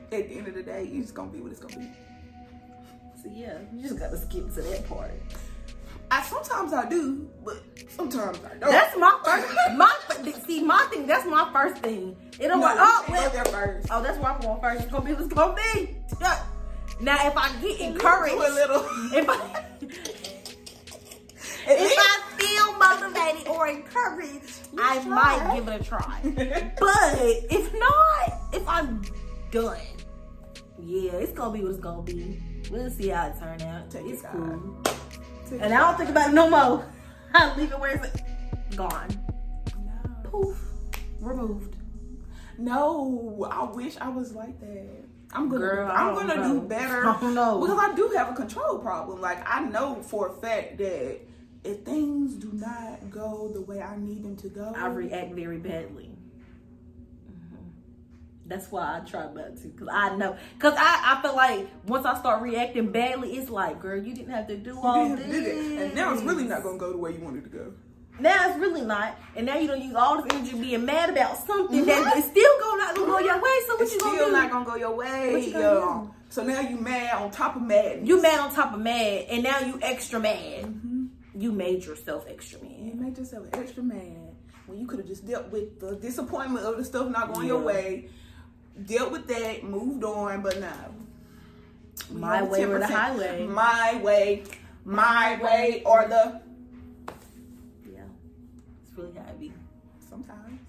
at 0.13 0.29
the 0.29 0.35
end 0.37 0.49
of 0.49 0.55
the 0.55 0.63
day, 0.63 0.85
you 0.85 1.03
just 1.03 1.15
gonna 1.15 1.31
be 1.31 1.41
what 1.41 1.51
it's 1.53 1.61
gonna 1.61 1.79
be. 1.79 1.91
So 3.23 3.31
yeah, 3.33 3.59
you 3.75 3.83
just 3.83 3.99
gotta 3.99 4.17
skip 4.17 4.53
to 4.55 4.63
that 4.63 4.89
part. 4.89 5.13
I 6.11 6.23
sometimes 6.23 6.73
I 6.73 6.89
do, 6.89 7.29
but 7.45 7.63
sometimes 7.89 8.39
I 8.39 8.57
don't. 8.57 8.71
That's 8.71 8.97
my 8.97 9.19
first. 9.25 9.55
My 9.77 9.95
see, 10.47 10.63
my 10.63 10.87
thing. 10.91 11.07
That's 11.07 11.27
my 11.27 11.51
first 11.53 11.83
thing. 11.83 12.17
It 12.41 12.49
don't 12.49 12.61
no, 12.61 12.67
like, 12.67 12.77
oh, 12.79 13.05
well, 13.09 13.29
go 13.29 13.33
there 13.35 13.45
first. 13.47 13.89
oh, 13.91 14.03
that's 14.03 14.19
where 14.19 14.33
I'm 14.33 14.41
going 14.41 14.61
first. 14.61 14.83
It's 14.85 14.93
gonna 14.93 15.05
be 15.05 15.13
what's 15.13 15.29
gonna 15.29 15.57
be. 15.75 15.97
Now, 17.01 17.29
if 17.29 17.37
I 17.37 17.53
get 17.61 17.79
encouraged, 17.79 18.35
a 18.35 18.39
little. 18.39 18.85
if 19.13 19.29
I 19.29 19.65
if 21.71 21.95
I 21.97 22.21
feel 22.39 22.73
motivated 22.77 23.47
or 23.47 23.69
encouraged, 23.69 24.69
I 24.81 25.01
try. 25.05 25.05
might 25.05 25.55
give 25.55 25.69
it 25.69 25.81
a 25.81 25.85
try. 25.85 26.21
But 26.81 27.21
if 27.53 27.73
not, 27.79 28.41
if 28.53 28.67
I'm 28.69 29.03
done, 29.53 29.79
yeah, 30.83 31.13
it's 31.13 31.33
gonna 31.33 31.53
be 31.53 31.63
what 31.63 31.71
it's 31.71 31.81
gonna 31.81 32.03
be. 32.03 32.41
We'll 32.71 32.91
see 32.91 33.09
how 33.09 33.29
it 33.29 33.39
turn 33.39 33.61
out. 33.63 33.91
Take 33.91 34.07
it's 34.07 34.23
cool. 34.23 34.77
Take 35.49 35.61
And 35.63 35.73
I 35.73 35.79
don't 35.79 35.97
think 35.97 36.11
about 36.11 36.31
it 36.31 36.35
no 36.35 36.49
more. 36.51 36.87
I 37.35 37.57
leave 37.57 37.73
it 37.73 37.81
where 37.81 37.91
it's 37.97 38.77
gone. 38.77 39.09
No. 39.85 40.31
Poof. 40.31 40.59
Removed. 41.21 41.77
No, 42.59 43.49
I 43.51 43.65
wish 43.65 43.97
I 43.99 44.09
was 44.09 44.35
like 44.35 44.59
that. 44.61 45.05
I'm 45.33 45.49
gonna, 45.49 45.61
Girl, 45.61 45.91
I'm 45.91 46.15
gonna 46.15 46.37
know. 46.37 46.61
do 46.61 46.67
better. 46.67 47.07
I 47.09 47.13
because 47.13 47.79
I 47.79 47.93
do 47.95 48.13
have 48.17 48.31
a 48.31 48.35
control 48.35 48.79
problem. 48.79 49.21
Like 49.21 49.39
I 49.47 49.61
know 49.61 50.03
for 50.03 50.29
a 50.29 50.33
fact 50.41 50.79
that 50.79 51.21
if 51.65 51.81
things 51.85 52.35
do 52.35 52.51
not 52.53 53.11
go 53.11 53.51
the 53.53 53.61
way 53.61 53.83
I 53.83 53.97
need 53.97 54.23
them 54.25 54.37
to 54.37 54.49
go, 54.49 54.73
I 54.75 54.87
react 54.89 55.33
very 55.35 55.59
badly. 55.59 56.11
That's 58.49 58.73
why 58.73 58.97
I 58.97 59.01
try 59.09 59.31
not 59.33 59.59
to, 59.59 59.69
cause 59.69 59.89
I 59.93 60.17
know, 60.17 60.35
cause 60.59 60.73
I, 60.77 61.19
I 61.19 61.23
feel 61.23 61.37
like 61.37 61.69
once 61.87 62.07
I 62.07 62.19
start 62.19 62.43
reacting 62.43 62.91
badly, 62.91 63.37
it's 63.37 63.51
like, 63.51 63.79
girl, 63.79 64.03
you 64.03 64.15
didn't 64.15 64.33
have 64.33 64.47
to 64.49 64.57
do 64.57 64.79
all 64.81 65.15
this. 65.15 65.27
that. 65.27 65.85
and 65.85 65.95
now 65.95 66.15
it's 66.15 66.23
really 66.23 66.45
not 66.45 66.63
gonna 66.63 66.79
go 66.79 66.91
the 66.91 66.97
way 66.99 67.13
you 67.13 67.21
wanted 67.21 67.45
to 67.45 67.51
go. 67.51 67.73
Now 68.21 68.49
it's 68.49 68.59
really 68.59 68.81
not, 68.81 69.17
and 69.37 69.45
now 69.47 69.59
you 69.59 69.69
don't 69.69 69.83
use 69.83 69.95
all 69.95 70.21
this 70.23 70.33
energy 70.35 70.59
being 70.59 70.85
mad 70.87 71.11
about 71.11 71.37
something 71.47 71.85
that 71.85 72.17
is 72.17 72.25
still 72.25 72.59
going 72.61 72.79
not 72.79 72.97
gonna 72.97 73.07
go 73.07 73.19
your 73.19 73.37
way. 73.37 73.59
So 73.67 73.75
what 73.75 73.83
It's 73.83 73.93
you 73.93 74.01
still 74.01 74.13
gonna 74.17 74.27
do? 74.27 74.33
not 74.33 74.51
gonna 74.51 74.65
go 74.65 74.75
your 74.77 74.97
way. 74.97 75.45
You 75.47 75.53
gonna 75.53 75.65
yo. 75.65 76.15
So 76.31 76.43
now 76.43 76.61
you 76.61 76.77
mad 76.79 77.15
on 77.15 77.31
top 77.31 77.57
of 77.57 77.63
mad. 77.63 78.07
you 78.09 78.21
mad 78.21 78.41
on 78.41 78.55
top 78.55 78.73
of 78.75 78.81
mad, 78.81 79.27
and 79.31 79.43
now 79.43 79.61
you 79.61 79.79
extra 79.83 80.19
mad. 80.19 80.65
Mhm. 80.65 81.09
You 81.35 81.53
made 81.53 81.85
yourself 81.85 82.25
extra 82.29 82.61
mad. 82.63 82.73
You 82.81 82.95
made 82.95 83.17
yourself 83.19 83.47
extra 83.53 83.83
mad. 83.83 84.35
when 84.67 84.79
you 84.79 84.87
could 84.87 84.99
have 84.99 85.09
just 85.09 85.27
dealt 85.27 85.49
with 85.51 85.81
the 85.81 85.97
disappointment 85.97 86.67
of 86.67 86.77
the 86.77 86.85
stuff 86.85 87.09
not 87.09 87.33
going 87.33 87.47
your 87.47 87.61
way, 87.61 88.11
dealt 88.87 89.13
with 89.13 89.27
that, 89.29 89.65
moved 89.65 90.05
on, 90.05 90.43
but 90.43 90.61
no. 90.61 90.73
My 92.11 92.43
way 92.43 92.65
or 92.65 92.79
the 92.79 92.87
highway. 92.87 93.47
My 93.47 94.01
way, 94.03 94.45
my 94.85 95.39
way, 95.43 95.83
or 95.85 96.07
the 96.09 96.41
Yeah. 97.93 98.01
It's 98.83 98.97
really 98.97 99.13
how 99.15 99.29
it 99.31 99.41
be. 99.41 99.53
sometimes. 100.09 100.61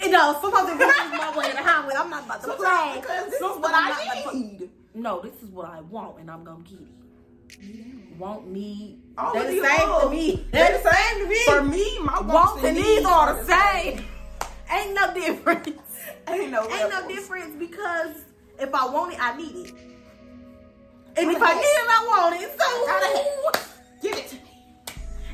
You 0.00 0.10
know, 0.10 0.36
sometimes 0.40 0.68
it 0.70 0.74
is 0.74 0.78
my 1.18 1.38
way 1.38 1.50
or 1.50 1.54
the 1.54 1.62
highway. 1.62 1.94
I'm 1.96 2.10
not 2.10 2.24
about 2.26 2.42
to 2.42 2.52
play. 2.52 2.98
Because 3.00 3.26
this 3.30 3.34
is 3.36 3.40
what 3.40 3.72
I 3.74 3.88
not 3.88 4.02
about 4.24 4.32
to- 4.32 4.38
need. 4.38 4.70
No, 4.94 5.20
this 5.20 5.34
is 5.42 5.48
what 5.50 5.66
I 5.70 5.80
want, 5.82 6.18
and 6.20 6.30
I'm 6.30 6.44
gonna 6.44 6.62
get 6.64 6.80
it. 6.80 8.18
Want 8.18 8.48
need. 8.48 9.00
All 9.16 9.32
They're 9.32 9.44
the 9.44 9.66
same 9.66 10.00
to 10.00 10.10
me. 10.10 10.46
They're 10.52 10.68
They're 10.68 10.82
the 10.82 10.90
same 10.90 11.22
to 11.22 11.28
me. 11.28 11.44
For 11.46 11.62
me, 11.62 11.98
my 12.00 12.20
Wants 12.20 12.32
wants 12.32 12.64
and 12.64 12.76
needs 12.76 13.06
are 13.06 13.34
the 13.34 13.44
same. 13.44 14.04
Ain't 14.70 14.94
no 14.94 15.14
difference. 15.14 15.68
Ain't 16.28 16.50
no, 16.50 16.68
Ain't 16.70 16.90
no 16.90 17.08
difference 17.08 17.54
because 17.58 18.16
if 18.58 18.74
I 18.74 18.86
want 18.86 19.12
it, 19.12 19.18
I 19.20 19.36
need 19.36 19.66
it. 19.66 19.74
And 21.18 21.30
if 21.30 21.42
I 21.42 21.54
need 21.54 21.60
it, 21.60 21.88
I 21.88 22.06
want 22.08 22.42
it. 22.42 23.60
So, 23.60 23.62
Give 24.02 24.18
it 24.18 24.28
to 24.28 24.36
me. 24.36 24.42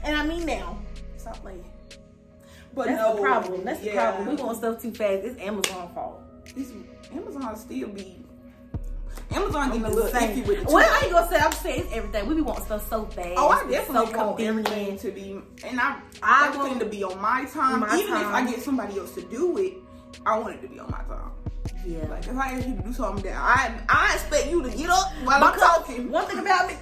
and 0.05 0.17
I 0.17 0.25
mean 0.25 0.47
now. 0.47 0.79
Stop 1.17 1.37
playing. 1.41 1.65
But 2.75 2.87
That's 2.87 2.99
no, 3.01 3.17
the 3.17 3.23
problem. 3.23 3.65
That's 3.65 3.81
the 3.81 3.91
problem. 3.91 4.29
We 4.29 4.43
want 4.43 4.59
stuff 4.59 4.81
too 4.81 4.93
fast. 4.93 5.25
It's 5.25 5.41
Amazon 5.41 5.93
fault. 5.95 6.23
It's, 6.57 6.73
Amazon 7.13 7.57
still 7.57 7.89
be. 7.89 8.25
Amazon 9.31 9.69
getting 9.69 9.85
a 9.85 9.91
little 9.91 10.11
iffy 10.11 10.47
with 10.47 10.59
it. 10.63 10.67
Well. 10.67 10.79
I 10.79 11.05
ain't 11.05 11.13
gonna 11.13 11.29
say. 11.29 11.37
I'm 11.37 11.53
saying 11.53 11.85
it's 11.85 11.93
everything. 11.93 12.27
We 12.29 12.35
be 12.37 12.41
wanting 12.43 12.65
stuff 12.65 12.89
so 12.89 13.05
fast. 13.07 13.35
Oh, 13.37 13.49
I 13.49 13.61
definitely 13.71 14.13
so 14.13 14.27
want 14.27 14.41
everything 14.41 14.99
to 14.99 15.11
be, 15.11 15.39
and 15.65 15.81
I, 15.81 16.01
I 16.23 16.55
want- 16.57 16.81
to 16.81 16.87
be 16.87 17.03
on 17.05 17.21
my 17.21 17.45
time. 17.47 17.81
My 17.81 17.99
Even 17.99 18.15
if 18.15 18.27
I 18.27 18.47
get 18.47 18.61
somebody 18.63 18.99
else 18.99 19.15
to 19.15 19.23
do 19.23 19.59
it, 19.59 19.75
I 20.27 20.39
want 20.39 20.55
it 20.57 20.63
to 20.63 20.69
be 20.69 20.79
on 20.79 20.91
my 20.91 21.03
time. 21.03 21.31
Yeah. 21.87 22.07
Like 22.09 22.27
if 22.27 22.37
I 22.37 22.53
ask 22.53 22.67
you 22.69 22.77
to 22.77 22.83
do 22.83 22.93
something, 22.93 23.25
that 23.25 23.37
I 23.37 23.75
I 23.89 24.15
expect 24.15 24.51
you 24.51 24.63
to 24.63 24.71
get 24.71 24.89
up 24.91 25.13
while 25.25 25.43
I'm 25.43 25.59
talking. 25.59 26.11
One 26.11 26.27
thing 26.27 26.39
about 26.39 26.69
me, 26.69 26.75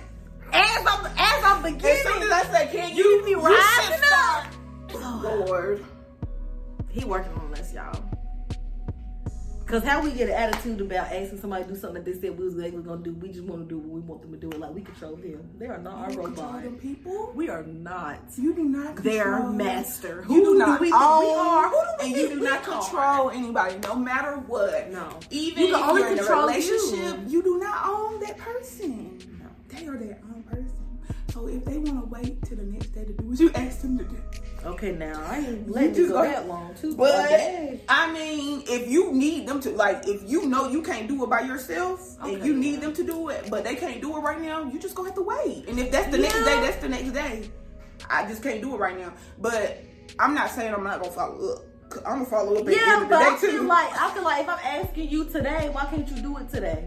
as 0.53 0.87
I'm 0.87 1.07
as 1.07 1.45
I'm 1.45 1.65
As 1.65 1.73
beginning, 1.73 2.03
soon 2.03 2.23
as 2.23 2.31
I 2.31 2.43
say, 2.53 2.67
"Can 2.73 2.97
you 2.97 3.05
you 3.05 3.23
be 3.25 3.35
rising 3.35 4.01
up. 4.13 4.45
Lord, 5.23 5.85
He 6.91 7.05
working 7.05 7.33
on 7.35 7.55
us, 7.55 7.73
y'all. 7.73 8.03
Cause 9.71 9.85
how 9.85 10.03
we 10.03 10.11
get 10.11 10.29
an 10.29 10.35
attitude 10.35 10.81
about 10.81 11.13
asking 11.13 11.39
somebody 11.41 11.63
to 11.63 11.71
do 11.71 11.77
something 11.77 12.03
that 12.03 12.05
they 12.13 12.19
said 12.21 12.37
we 12.37 12.45
was 12.45 12.59
actually 12.59 12.83
gonna 12.83 13.03
do, 13.05 13.13
we 13.15 13.29
just 13.29 13.45
want 13.45 13.69
to 13.69 13.69
do 13.69 13.79
what 13.79 13.91
we 13.93 14.01
want 14.01 14.21
them 14.23 14.33
to 14.33 14.37
do 14.37 14.51
it. 14.51 14.59
Like 14.59 14.75
we 14.75 14.81
control 14.83 15.15
them. 15.15 15.49
They 15.61 15.67
are 15.67 15.79
not 15.79 15.95
our 15.95 16.11
you 16.11 16.17
control 16.23 16.47
robot. 16.49 16.63
them 16.65 16.77
people. 16.77 17.33
We 17.37 17.49
are 17.51 17.63
not 17.63 18.19
You 18.37 18.53
do 18.53 18.65
not 18.65 18.97
control. 18.97 19.15
their 19.15 19.43
master. 19.51 20.25
You 20.29 20.43
do 20.45 20.55
not 20.59 20.81
we 20.81 20.91
own, 20.93 21.21
we 21.21 21.31
are? 21.35 21.69
Who 21.69 21.77
do 21.77 21.87
we 22.01 22.07
and 22.07 22.17
you 22.17 22.29
do 22.31 22.41
not 22.41 22.67
are? 22.69 22.81
control 22.81 23.31
anybody, 23.31 23.79
no 23.85 23.95
matter 23.95 24.39
what. 24.39 24.91
No. 24.91 25.21
Even 25.31 25.67
You 25.67 25.73
can 25.73 25.81
if 25.83 25.89
only 25.89 26.01
you're 26.03 26.13
in 26.15 26.19
a 26.19 26.23
relationship, 26.37 27.21
you. 27.29 27.31
you. 27.31 27.43
do 27.45 27.59
not 27.61 27.87
own 27.87 28.19
that 28.21 28.39
person. 28.39 29.19
No. 29.41 29.47
They 29.69 29.87
are 29.87 29.97
their 29.97 30.19
own. 30.25 30.30
So 31.33 31.47
if 31.47 31.65
they 31.65 31.79
want 31.79 32.01
to 32.01 32.07
wait 32.11 32.43
till 32.45 32.57
the 32.59 32.65
next 32.65 32.89
day 32.89 33.05
to 33.05 33.13
do 33.13 33.25
what 33.25 33.39
you 33.39 33.51
asked 33.55 33.83
them 33.83 33.99
to 33.99 34.05
do, 34.05 34.17
Okay, 34.67 34.93
now 34.93 35.23
I 35.27 35.39
ain't 35.39 35.67
You 35.69 35.73
letting 35.73 35.95
just 35.95 36.09
go 36.11 36.17
go- 36.23 36.29
that 36.29 36.47
long 36.47 36.75
too. 36.75 36.95
but 36.95 37.15
okay. 37.25 37.81
I 37.89 38.13
mean, 38.13 38.63
if 38.69 38.89
you 38.91 39.11
need 39.13 39.47
them 39.49 39.59
to, 39.61 39.71
like, 39.71 40.07
if 40.07 40.29
you 40.29 40.47
know 40.47 40.69
you 40.69 40.83
can't 40.83 41.09
do 41.09 41.25
it 41.25 41.31
by 41.31 41.41
yourself, 41.41 42.17
and 42.23 42.37
Okay. 42.37 42.47
you 42.47 42.55
need 42.55 42.83
them 42.83 42.93
to 42.93 43.03
do 43.03 43.31
it, 43.31 43.49
but 43.49 43.65
they 43.65 43.75
can't 43.75 44.03
do 44.03 44.15
it 44.17 44.21
right 44.21 44.41
now, 44.41 44.65
you 44.65 44.79
just 44.79 44.95
gonna 44.95 45.09
have 45.09 45.17
to 45.17 45.23
wait. 45.23 45.67
And 45.69 45.79
if 45.79 45.91
that's 45.91 46.11
the 46.11 46.19
next 46.19 46.35
day, 46.45 46.61
that's 46.61 46.77
the 46.83 46.89
next 46.91 47.11
day. 47.13 47.49
I 48.11 48.27
just 48.27 48.43
can't 48.43 48.61
do 48.61 48.75
it 48.75 48.79
right 48.79 48.99
now. 48.99 49.13
But 49.39 49.79
I'm 50.19 50.35
not 50.35 50.51
saying 50.51 50.75
I'm 50.75 50.85
not 50.85 51.01
gonna 51.01 51.13
follow 51.13 51.53
up. 51.55 51.63
I'm 52.07 52.19
gonna 52.19 52.25
follow 52.27 52.57
up 52.61 52.69
Yeah, 52.69 53.07
but 53.09 53.19
I 53.23 53.37
feel 53.37 53.51
too. 53.51 53.67
like 53.67 53.99
I 53.99 54.11
feel 54.13 54.23
like 54.25 54.43
if 54.43 54.49
I'm 54.49 54.59
asking 54.63 55.09
you 55.09 55.25
today, 55.25 55.71
why 55.73 55.87
can't 55.87 56.07
you 56.09 56.21
do 56.23 56.37
it 56.37 56.51
today? 56.51 56.87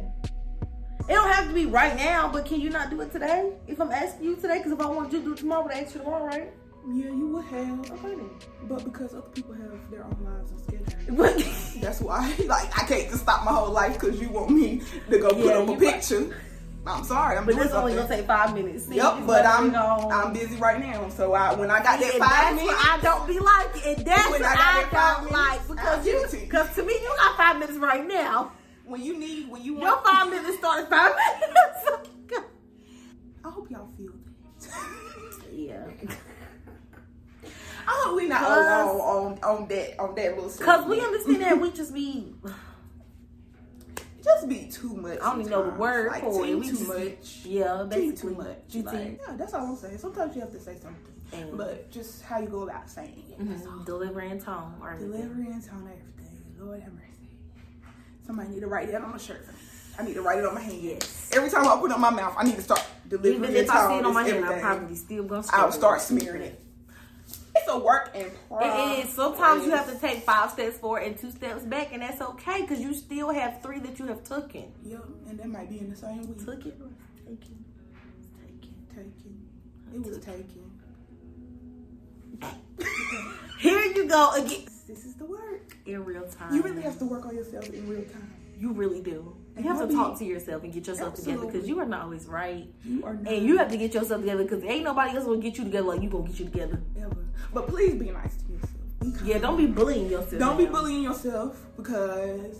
It 1.09 1.13
don't 1.13 1.31
have 1.33 1.47
to 1.47 1.53
be 1.53 1.65
right 1.65 1.95
now, 1.97 2.29
but 2.31 2.45
can 2.45 2.61
you 2.61 2.69
not 2.69 2.89
do 2.89 3.01
it 3.01 3.11
today? 3.11 3.51
If 3.67 3.81
I'm 3.81 3.91
asking 3.91 4.25
you 4.25 4.35
today, 4.35 4.57
because 4.59 4.71
if 4.71 4.79
I 4.79 4.85
want 4.87 5.11
you 5.11 5.19
to 5.19 5.25
do 5.25 5.33
it 5.33 5.37
tomorrow, 5.37 5.67
I 5.69 5.81
ask 5.81 5.95
you 5.95 6.01
tomorrow, 6.01 6.25
right? 6.25 6.51
yeah, 6.93 7.05
you 7.05 7.27
would 7.29 7.45
have, 7.45 7.91
Okay 7.91 8.15
then. 8.15 8.29
but 8.63 8.83
because 8.83 9.13
other 9.13 9.21
people 9.33 9.53
have 9.53 9.89
their 9.89 10.03
own 10.03 10.17
lives 10.21 10.51
and 10.51 10.59
schedules. 11.07 11.75
That's 11.81 12.01
why, 12.01 12.33
like, 12.45 12.77
I 12.77 12.85
can't 12.85 13.09
just 13.09 13.23
stop 13.23 13.45
my 13.45 13.51
whole 13.51 13.71
life 13.71 13.93
because 13.99 14.19
you 14.19 14.29
want 14.29 14.49
me 14.51 14.81
to 15.09 15.17
go 15.19 15.29
put 15.29 15.45
Yeah, 15.45 15.57
up 15.59 15.69
a 15.69 15.75
picture. 15.77 16.37
I'm 16.85 17.05
sorry, 17.05 17.37
I'm 17.37 17.45
but 17.45 17.55
this 17.55 17.71
only 17.71 17.93
gonna 17.95 18.09
take 18.09 18.25
five 18.27 18.53
minutes. 18.53 18.87
See, 18.87 18.95
Yep, 18.97 19.19
but 19.25 19.45
I'm 19.45 19.73
I'm 19.73 20.33
busy 20.33 20.57
right 20.57 20.77
now. 20.81 21.07
So 21.07 21.33
I 21.33 21.53
when 21.53 21.71
I 21.71 21.81
got 21.81 21.97
that 22.01 22.11
five 22.15 22.19
that's 22.19 22.55
minutes, 22.57 22.75
I 22.77 22.99
don't 23.01 23.25
be 23.25 23.39
like, 23.39 23.67
it. 23.77 23.97
and 23.99 24.05
that's 24.05 24.29
When 24.29 24.41
what 24.41 24.49
I 24.51 24.55
got 24.55 24.75
I, 24.75 24.81
that 24.81 24.91
five 24.91 25.15
don't 25.23 25.31
minutes, 25.31 25.69
like 25.69 25.77
because 25.77 26.05
you. 26.33 26.39
because 26.41 26.75
to 26.75 26.83
me, 26.83 26.91
you 26.93 27.13
got 27.17 27.37
five 27.37 27.57
minutes 27.59 27.77
right 27.79 28.05
now. 28.05 28.51
When 28.85 29.01
you 29.01 29.17
need 29.17 29.49
when 29.49 29.61
you 29.63 29.73
want 29.75 29.83
Your 29.85 30.01
five 30.03 30.29
minutes 30.29 30.57
started 30.57 30.87
five 30.89 31.13
minutes. 31.39 32.09
I 33.45 33.49
hope 33.49 33.69
y'all 33.69 33.89
feel 33.97 34.13
that. 34.61 35.51
yeah, 35.51 35.85
I 37.87 38.03
hope 38.05 38.15
we 38.15 38.27
not 38.27 38.39
Cause- 38.41 38.57
alone 38.65 39.01
on 39.01 39.39
on 39.43 39.67
that 39.67 39.99
on 39.99 40.15
that 40.15 40.35
little. 40.35 40.49
because 40.57 40.85
we 40.87 41.01
understand 41.01 41.41
that 41.41 41.59
we 41.59 41.71
just 41.71 41.93
be 41.93 42.33
just 44.23 44.47
be 44.47 44.69
too 44.71 44.93
much. 44.95 45.19
I 45.19 45.31
don't 45.31 45.41
even 45.41 45.51
know 45.51 45.69
the 45.69 45.77
word 45.77 46.11
like, 46.11 46.21
for 46.21 46.45
it. 46.45 46.57
We 46.57 46.69
too 46.71 46.87
much. 46.87 47.41
yeah, 47.45 47.83
basically 47.89 48.15
too 48.29 48.35
much. 48.35 48.57
You 48.69 48.83
Like, 48.83 49.19
yeah, 49.27 49.35
that's 49.35 49.53
all 49.53 49.65
I'm 49.67 49.75
saying. 49.75 49.97
Sometimes 49.97 50.35
you 50.35 50.41
have 50.41 50.51
to 50.51 50.59
say 50.61 50.77
something, 50.81 51.13
And- 51.33 51.57
but 51.57 51.91
just 51.91 52.21
how 52.23 52.39
you 52.39 52.47
go 52.47 52.63
about 52.63 52.89
saying 52.89 53.25
it. 53.29 53.35
That's 53.39 53.65
all. 53.65 53.73
Mhm, 53.73 53.85
delivery 53.85 54.29
and 54.31 54.39
tone 54.41 54.75
or 54.81 54.91
and 54.91 54.99
tone, 55.01 55.21
everything. 55.21 55.65
Lord 56.57 56.81
have 56.81 56.93
mercy. 56.93 57.07
Somebody 58.25 58.49
need 58.49 58.61
to 58.61 58.67
write 58.67 58.91
that 58.91 59.01
on 59.01 59.11
my 59.11 59.17
shirt. 59.17 59.45
I 59.97 60.03
need 60.03 60.15
to 60.15 60.21
write 60.21 60.39
it 60.39 60.45
on 60.45 60.55
my 60.55 60.61
hand. 60.61 60.81
Yes. 60.81 61.29
Every 61.33 61.49
time 61.49 61.67
I 61.67 61.73
open 61.73 61.91
on 61.91 62.01
my 62.01 62.09
mouth, 62.09 62.33
I 62.37 62.43
need 62.43 62.55
to 62.55 62.61
start 62.61 62.83
delivering 63.07 63.43
it. 63.43 63.49
Even 63.49 63.55
if 63.63 63.69
I 63.69 63.87
see 63.89 63.97
it 63.99 64.05
on 64.05 64.13
my 64.13 64.23
hand, 64.23 64.45
I 64.45 64.59
probably 64.59 64.95
still 64.95 65.23
gonna. 65.23 65.45
I'll 65.51 65.71
start 65.71 66.01
smearing 66.01 66.41
it. 66.41 66.59
It's 67.55 67.67
a 67.67 67.77
work 67.77 68.11
in 68.15 68.31
progress. 68.47 68.99
It 68.99 69.05
is. 69.05 69.13
Sometimes 69.13 69.65
you 69.65 69.71
have 69.71 69.91
to 69.91 69.99
take 69.99 70.23
five 70.23 70.49
steps 70.51 70.77
forward 70.77 71.03
and 71.03 71.17
two 71.17 71.29
steps 71.29 71.63
back, 71.63 71.93
and 71.93 72.01
that's 72.01 72.21
okay 72.21 72.61
because 72.61 72.79
you 72.79 72.93
still 72.93 73.31
have 73.31 73.61
three 73.61 73.79
that 73.79 73.99
you 73.99 74.07
have 74.07 74.23
taken. 74.23 74.71
Yep, 74.83 75.05
and 75.29 75.39
that 75.39 75.47
might 75.47 75.69
be 75.69 75.79
in 75.79 75.89
the 75.91 75.95
same 75.95 76.27
week. 76.27 76.43
Took 76.43 76.65
it, 76.65 76.79
taken, 77.25 77.65
taken. 78.39 78.83
Taken. 78.95 79.93
It 79.93 80.07
was 80.07 80.17
taken. 80.17 80.71
Here 83.59 83.79
you 83.79 84.07
go 84.07 84.31
again 84.33 84.65
This 84.87 85.05
is 85.05 85.13
the 85.15 85.25
work. 85.25 85.42
In 85.85 86.03
real 86.05 86.23
time. 86.27 86.53
You 86.53 86.61
really 86.61 86.81
have 86.81 86.97
to 86.99 87.05
work 87.05 87.25
on 87.25 87.35
yourself 87.35 87.69
in 87.69 87.87
real 87.87 88.03
time. 88.03 88.33
You 88.59 88.71
really 88.71 89.01
do. 89.01 89.35
And 89.55 89.65
You 89.65 89.71
have 89.73 89.87
to 89.87 89.93
talk 89.93 90.17
to 90.19 90.25
yourself 90.25 90.63
and 90.63 90.73
get 90.73 90.87
yourself 90.87 91.15
together 91.15 91.45
because 91.45 91.67
you 91.67 91.79
are 91.79 91.85
not 91.85 92.01
always 92.03 92.25
right, 92.27 92.67
You 92.85 93.03
are 93.05 93.13
not 93.13 93.31
and 93.31 93.45
you 93.45 93.57
have 93.57 93.69
to 93.71 93.77
get 93.77 93.93
yourself 93.93 94.21
together 94.21 94.43
because 94.43 94.63
ain't 94.63 94.83
nobody 94.83 95.15
else 95.15 95.25
gonna 95.25 95.39
get 95.41 95.57
you 95.57 95.63
together 95.65 95.87
like 95.87 96.01
you 96.01 96.09
gonna 96.09 96.27
get 96.27 96.39
you 96.39 96.45
together. 96.45 96.81
ever. 96.99 97.17
But 97.53 97.67
please 97.67 97.95
be 97.95 98.09
nice 98.11 98.35
to 98.37 98.51
yourself. 98.53 99.27
Yeah, 99.27 99.37
don't 99.39 99.57
be 99.57 99.67
bullying 99.67 100.09
yourself. 100.09 100.39
Don't 100.39 100.57
be 100.57 100.65
bullying 100.65 101.03
yourself 101.03 101.59
because 101.75 102.57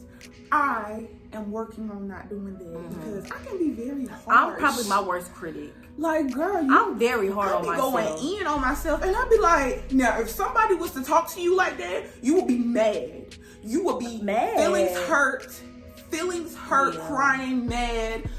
I 0.52 1.08
am 1.34 1.52
working 1.52 1.90
on 1.90 2.08
not 2.08 2.30
doing 2.30 2.54
that 2.58 2.90
because 2.90 3.32
I 3.32 3.44
can 3.46 3.58
be 3.58 3.72
very 3.72 4.06
harsh. 4.06 4.22
Mm-hmm. 4.22 4.32
I'm 4.32 4.56
probably 4.58 4.88
my 4.88 5.02
worst 5.02 5.34
critic. 5.34 5.74
like 5.98 6.32
girl. 6.32 6.62
You, 6.64 6.78
I'm 6.78 7.00
very 7.00 7.30
hard 7.30 7.52
I 7.52 7.56
on 7.56 7.62
be 7.64 7.68
myself. 7.70 7.94
going 7.94 8.38
in 8.42 8.48
on 8.48 8.62
myself, 8.62 9.02
and 9.04 9.16
I'd 9.16 9.30
be 9.30 9.40
like, 9.40 9.92
now 9.92 10.20
if 10.20 10.30
somebody 10.30 10.76
was 10.76 10.92
to 10.92 11.04
talk 11.04 11.30
to 11.34 11.42
you 11.42 11.56
like 11.56 11.78
that, 11.78 12.06
you 12.22 12.36
would 12.36 12.48
be 12.48 12.58
mad. 12.60 13.36
You 13.64 13.84
would 13.86 14.00
be 14.00 14.22
Mad. 14.22 14.58
feelings 14.58 14.92
hurt, 15.08 15.52
feelings 16.10 16.56
hurt, 16.56 16.96
Yeah. 16.96 17.08
crying, 17.08 17.68
mad. 17.68 18.30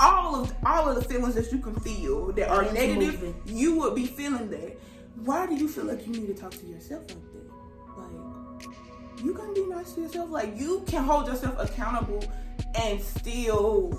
All 0.00 0.36
of 0.36 0.54
all 0.64 0.88
of 0.88 0.94
the 0.96 1.02
feelings 1.02 1.34
that 1.34 1.50
you 1.50 1.58
can 1.58 1.74
feel 1.80 2.30
that 2.32 2.48
are 2.50 2.70
negative, 2.72 3.34
you 3.46 3.74
would 3.78 3.94
be 3.94 4.06
feeling 4.06 4.48
that. 4.50 4.78
Why 5.24 5.46
do 5.46 5.54
you 5.56 5.66
feel 5.68 5.84
like 5.86 6.06
you 6.06 6.12
need 6.12 6.28
to 6.28 6.34
talk 6.34 6.52
to 6.52 6.66
yourself 6.66 7.00
like 7.08 7.32
that? 7.32 7.37
You 9.22 9.34
can 9.34 9.52
be 9.54 9.66
nice 9.66 9.92
to 9.94 10.02
yourself. 10.02 10.30
Like 10.30 10.58
you 10.58 10.82
can 10.86 11.04
hold 11.04 11.26
yourself 11.26 11.56
accountable 11.58 12.22
and 12.80 13.00
still 13.00 13.92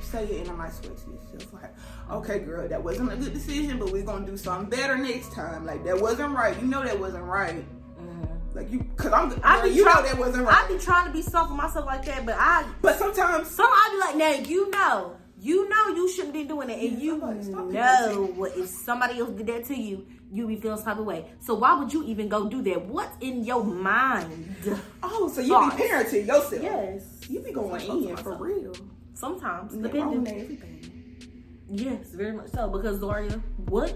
say 0.00 0.24
it 0.24 0.46
in 0.46 0.52
a 0.54 0.56
nice 0.56 0.80
way 0.82 0.88
to 0.88 1.34
yourself. 1.34 1.52
Like, 1.52 1.74
okay, 2.10 2.38
girl, 2.40 2.68
that 2.68 2.82
wasn't 2.82 3.12
a 3.12 3.16
good 3.16 3.34
decision, 3.34 3.78
but 3.78 3.90
we're 3.92 4.02
gonna 4.04 4.26
do 4.26 4.36
something 4.36 4.68
better 4.70 4.96
next 4.96 5.32
time. 5.32 5.66
Like 5.66 5.84
that 5.84 6.00
wasn't 6.00 6.34
right. 6.34 6.58
You 6.60 6.66
know 6.68 6.84
that 6.84 6.98
wasn't 6.98 7.24
right. 7.24 7.64
Mhm. 8.00 8.54
Like 8.54 8.70
you, 8.70 8.84
cause 8.96 9.12
I'm, 9.12 9.32
I 9.42 9.56
girl, 9.60 9.68
be 9.68 9.74
you 9.76 9.84
know 9.84 10.02
that 10.02 10.18
wasn't 10.18 10.44
right. 10.46 10.56
I 10.56 10.60
right. 10.62 10.78
be 10.78 10.84
trying 10.84 11.06
to 11.06 11.12
be 11.12 11.22
soft 11.22 11.50
with 11.50 11.56
myself 11.58 11.86
like 11.86 12.04
that, 12.06 12.24
but 12.24 12.36
I 12.38 12.64
But 12.80 12.98
sometimes, 12.98 13.50
some 13.50 13.66
I 13.68 13.88
be 13.92 14.18
like, 14.20 14.42
now 14.42 14.48
you 14.48 14.70
know, 14.70 15.16
you 15.40 15.68
know 15.68 15.88
you 15.88 16.08
shouldn't 16.10 16.32
be 16.34 16.44
doing 16.44 16.70
it, 16.70 16.78
and 16.80 16.92
Yeah, 16.98 17.04
you 17.04 17.20
somebody 17.20 17.42
stop 17.44 17.68
it. 17.68 17.72
know 17.74 18.44
if 18.44 18.68
somebody 18.68 19.18
else 19.20 19.30
did 19.30 19.46
that 19.48 19.64
to 19.66 19.74
you, 19.74 20.06
you 20.30 20.46
be 20.46 20.56
feeling 20.56 20.76
some 20.76 20.84
type 20.86 20.98
of 20.98 21.06
way. 21.06 21.26
So 21.40 21.54
why 21.54 21.78
would 21.78 21.92
you 21.92 22.04
even 22.04 22.28
go 22.28 22.48
do 22.48 22.60
that? 22.62 22.84
What's 22.86 23.16
in 23.20 23.44
your 23.44 23.64
mind? 23.64 24.54
oh, 25.02 25.28
so 25.32 25.40
you 25.40 25.48
Thoughts. 25.48 25.76
be 25.76 25.82
parenting 25.82 26.26
yourself. 26.26 26.62
Yes, 26.62 27.20
You 27.28 27.40
be 27.40 27.52
going 27.52 28.08
in 28.08 28.16
for 28.18 28.34
real. 28.36 28.74
sometimes 29.14 29.72
And 29.74 29.84
they 29.84 29.98
own 30.00 30.24
depending. 30.24 30.42
everything. 30.42 31.64
Yes, 31.70 32.10
very 32.12 32.32
much 32.32 32.48
so. 32.50 32.68
Because 32.68 32.98
Zharyia, 32.98 33.40
what, 33.68 33.94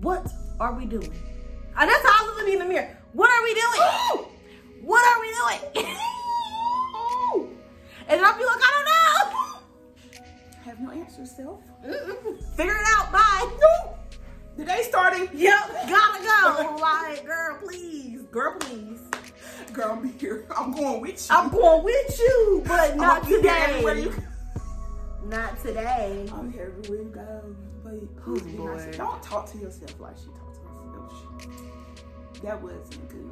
what 0.00 0.26
are 0.60 0.74
we 0.74 0.84
doing? 0.86 1.12
And 1.78 1.90
that's 1.90 2.06
how 2.08 2.15
I'm 20.66 20.72
going 20.72 21.00
with 21.00 21.30
you. 21.30 21.36
I'm 21.36 21.48
going 21.48 21.84
with 21.84 22.18
you, 22.18 22.62
but 22.66 22.96
not 22.96 23.22
today. 23.24 24.10
Not 25.26 25.62
today. 25.62 26.28
I'm 26.34 26.52
here 26.52 26.74
everywhere 26.76 27.02
you 27.04 27.10
go. 27.14 27.56
But 27.84 27.94
Oh, 28.26 28.34
be 28.40 28.50
nice. 28.52 28.96
Don't 28.96 29.22
talk 29.22 29.48
to 29.52 29.58
yourself 29.58 29.94
like 30.00 30.16
she 30.18 30.26
talked 30.26 30.56
to 30.56 30.60
herself. 31.40 32.42
That 32.42 32.60
wasn't 32.60 33.08
good. 33.08 33.30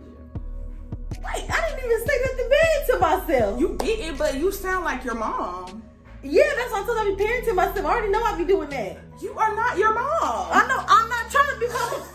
Wait, 1.24 1.50
I 1.50 1.68
didn't 1.70 1.84
even 1.84 2.06
say 2.06 2.18
nothing 2.24 2.50
bad 2.50 2.86
to 2.86 2.98
myself. 3.00 3.60
You 3.60 3.76
didn't, 3.78 4.16
but 4.16 4.34
you 4.36 4.52
sound 4.52 4.84
like 4.84 5.02
your 5.04 5.16
mom. 5.16 5.82
yeah, 6.22 6.44
that's 6.56 6.70
why 6.70 6.82
I 6.82 6.86
told 6.86 6.98
I 6.98 7.14
be 7.16 7.24
parenting 7.24 7.56
myself. 7.56 7.84
I 7.84 7.90
already 7.90 8.10
know 8.12 8.22
I 8.22 8.38
be 8.38 8.44
doing 8.44 8.68
that. 8.70 8.98
You 9.20 9.32
are 9.36 9.56
not 9.56 9.76
your 9.76 9.92
mom. 9.92 9.98
I 10.22 10.66
know 10.68 10.84
I'm 10.86 11.08
not 11.08 11.30
trying 11.32 11.54
to 11.54 11.58
be 11.60 11.66
my 11.66 12.06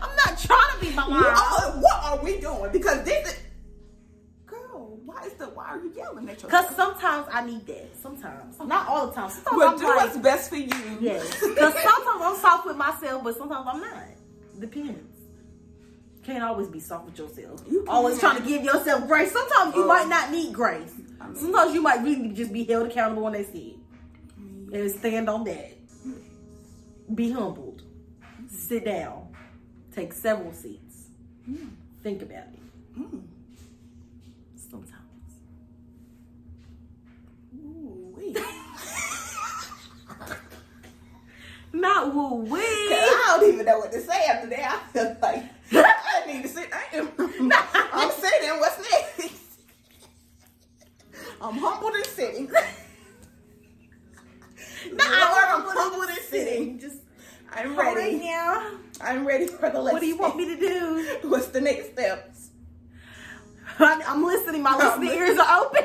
I'm 0.00 0.16
not 0.16 0.38
trying 0.38 0.74
to 0.74 0.80
be 0.80 0.90
my 0.94 1.08
mom. 1.08 1.24
are- 1.24 1.72
what 1.80 2.04
are 2.04 2.24
we 2.24 2.40
doing? 2.40 2.70
Because 2.72 3.02
this 3.04 3.28
is. 3.28 3.38
Girl, 4.46 4.98
why 5.04 5.22
is 5.24 5.32
the 5.34 5.46
why 5.46 5.66
are 5.66 5.78
you 5.78 5.92
yelling 5.96 6.28
at 6.28 6.42
yourself? 6.42 6.66
Cause 6.68 6.76
sometimes 6.76 7.26
I 7.32 7.44
need 7.44 7.66
that. 7.66 7.88
Sometimes, 8.00 8.58
not 8.60 8.88
all 8.88 9.08
the 9.08 9.12
time. 9.14 9.30
Sometimes 9.30 9.56
Well, 9.56 9.68
I'm 9.70 9.78
do 9.78 9.86
like, 9.86 9.96
what's 9.96 10.16
best 10.18 10.48
for 10.50 10.56
you. 10.56 10.70
yes. 11.00 11.28
Cause 11.40 11.50
sometimes 11.74 12.20
I'm 12.22 12.36
soft 12.36 12.66
with 12.66 12.76
myself, 12.76 13.22
but 13.24 13.36
sometimes 13.36 13.66
I'm 13.70 13.80
not. 13.80 14.04
Depends. 14.58 15.14
Can't 16.24 16.42
always 16.44 16.68
be 16.68 16.80
soft 16.80 17.06
with 17.06 17.18
yourself. 17.18 17.62
You 17.70 17.84
always 17.88 18.18
trying 18.20 18.40
to 18.42 18.46
give 18.46 18.62
yourself 18.62 19.06
grace. 19.06 19.32
Sometimes 19.32 19.74
you 19.74 19.84
Oh. 19.84 19.88
might 19.88 20.08
not 20.08 20.30
need 20.30 20.52
grace. 20.52 20.92
I 21.20 21.26
mean- 21.28 21.36
Sometimes 21.36 21.72
you 21.74 21.80
might 21.82 22.02
really 22.02 22.16
need 22.16 22.28
to 22.30 22.34
just 22.34 22.52
be 22.52 22.64
held 22.64 22.86
accountable 22.88 23.22
when 23.22 23.32
they 23.32 23.44
see 23.44 23.78
it. 24.70 24.74
And 24.80 24.90
stand 24.90 25.28
on 25.30 25.44
that. 25.44 25.72
Be 27.14 27.30
humbled. 27.30 27.82
Sit 28.50 28.84
down. 28.84 29.27
Take 29.98 30.12
several 30.12 30.52
seats. 30.52 31.08
Think 32.04 32.22
about 32.22 32.44
it. 32.54 32.60
Mm. 32.96 33.22
Sometimes. 34.54 34.94
Ooh, 37.56 38.14
wait. 38.16 38.38
Not 41.72 42.14
woo 42.14 42.34
wee. 42.44 42.60
I 42.60 43.38
don't 43.40 43.52
even 43.52 43.66
know 43.66 43.80
what 43.80 43.90
to 43.90 44.00
say 44.00 44.24
after 44.26 44.48
that. 44.50 44.80
I 44.84 44.92
feel 44.92 45.16
like 45.20 45.50
I 45.74 46.26
need 46.28 46.42
to 46.42 46.48
sit. 46.48 46.68
I 46.72 46.84
am, 46.96 47.08
I'm 47.92 48.12
sitting. 48.12 48.50
What's 48.60 48.78
next? 48.78 49.32
I'm 51.40 51.58
humbled 51.58 51.94
and 51.94 52.06
sitting. 52.06 52.46
Lord, 52.52 52.62
I'm 55.00 55.62
humbled 55.64 55.74
humbled 55.74 56.08
and 56.08 56.20
sitting. 56.20 56.78
Just 56.78 56.98
I'm 57.52 57.76
right 57.76 57.96
ready. 57.96 58.18
now. 58.18 58.72
I'm 59.00 59.26
ready 59.26 59.46
for 59.46 59.70
the 59.70 59.80
lesson. 59.80 59.92
What 59.94 60.00
do 60.00 60.06
you 60.06 60.16
want 60.16 60.36
me 60.36 60.44
to 60.46 60.56
do? 60.56 61.18
What's 61.28 61.48
the 61.48 61.60
next 61.60 61.92
steps? 61.92 62.50
I'm, 63.78 64.02
I'm 64.06 64.24
listening. 64.24 64.62
My 64.62 64.70
I'm 64.78 65.00
listening 65.00 65.10
ears 65.18 65.38
are 65.38 65.64
open. 65.64 65.84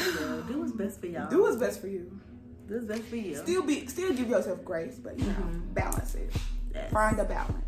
Yeah, 0.00 0.42
do 0.48 0.58
what's 0.58 0.72
best 0.72 1.00
for 1.00 1.06
y'all. 1.06 1.30
Do 1.30 1.42
what's 1.42 1.56
best 1.56 1.80
for 1.80 1.86
you. 1.86 2.20
Do 2.66 2.74
what's 2.74 2.86
best 2.86 3.02
for 3.04 3.14
you. 3.16 3.36
Still 3.36 3.62
be, 3.62 3.86
still 3.86 4.12
give 4.12 4.28
yourself 4.28 4.64
grace, 4.64 4.98
but 4.98 5.16
you 5.18 5.24
know, 5.24 5.32
Mhm. 5.34 5.72
balance 5.74 6.16
it. 6.16 6.32
Yes. 6.74 6.90
Find 6.92 7.18
a 7.20 7.24
balance. 7.24 7.64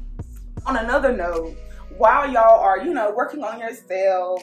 On 0.66 0.76
another 0.76 1.12
note, 1.16 1.54
while 1.98 2.28
y'all 2.28 2.58
are, 2.58 2.78
you 2.78 2.92
know, 2.92 3.12
working 3.16 3.44
on 3.44 3.60
yourselves, 3.60 4.42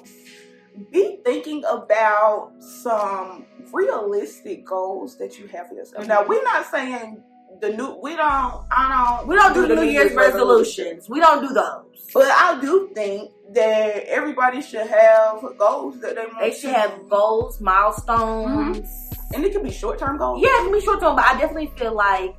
be 0.91 1.19
thinking 1.25 1.63
about 1.69 2.53
some 2.61 3.45
realistic 3.73 4.65
goals 4.65 5.17
that 5.17 5.37
you 5.37 5.47
have 5.47 5.67
for 5.67 5.73
yourself. 5.75 6.07
Now, 6.07 6.25
we're 6.25 6.43
not 6.43 6.65
saying 6.67 7.21
the 7.61 7.69
new. 7.69 7.97
We 8.01 8.15
don't. 8.15 8.65
I 8.71 9.17
don't. 9.19 9.27
We 9.27 9.35
don't 9.35 9.53
do 9.53 9.67
the 9.67 9.75
New 9.75 9.89
Year's 9.89 10.13
resolutions. 10.13 11.09
We 11.09 11.19
don't 11.19 11.41
do 11.47 11.53
those. 11.53 12.09
But 12.13 12.27
I 12.27 12.59
do 12.61 12.89
think 12.93 13.31
that 13.53 14.05
everybody 14.07 14.61
should 14.61 14.87
have 14.87 15.41
goals 15.57 15.99
that 16.01 16.15
they 16.15 16.21
want. 16.25 16.39
They 16.41 16.51
should 16.51 16.69
to- 16.69 16.79
have 16.79 17.09
goals, 17.09 17.59
milestones. 17.59 18.77
Mm-hmm. 18.87 19.33
and 19.35 19.43
it 19.45 19.51
can 19.51 19.63
be 19.63 19.71
short 19.71 19.99
term 19.99 20.17
goals. 20.17 20.41
Yeah, 20.43 20.49
it 20.49 20.63
can 20.63 20.71
be 20.73 20.81
short 20.81 20.99
term, 20.99 21.15
but 21.15 21.25
I 21.25 21.33
definitely 21.39 21.71
feel 21.77 21.93
like 21.95 22.35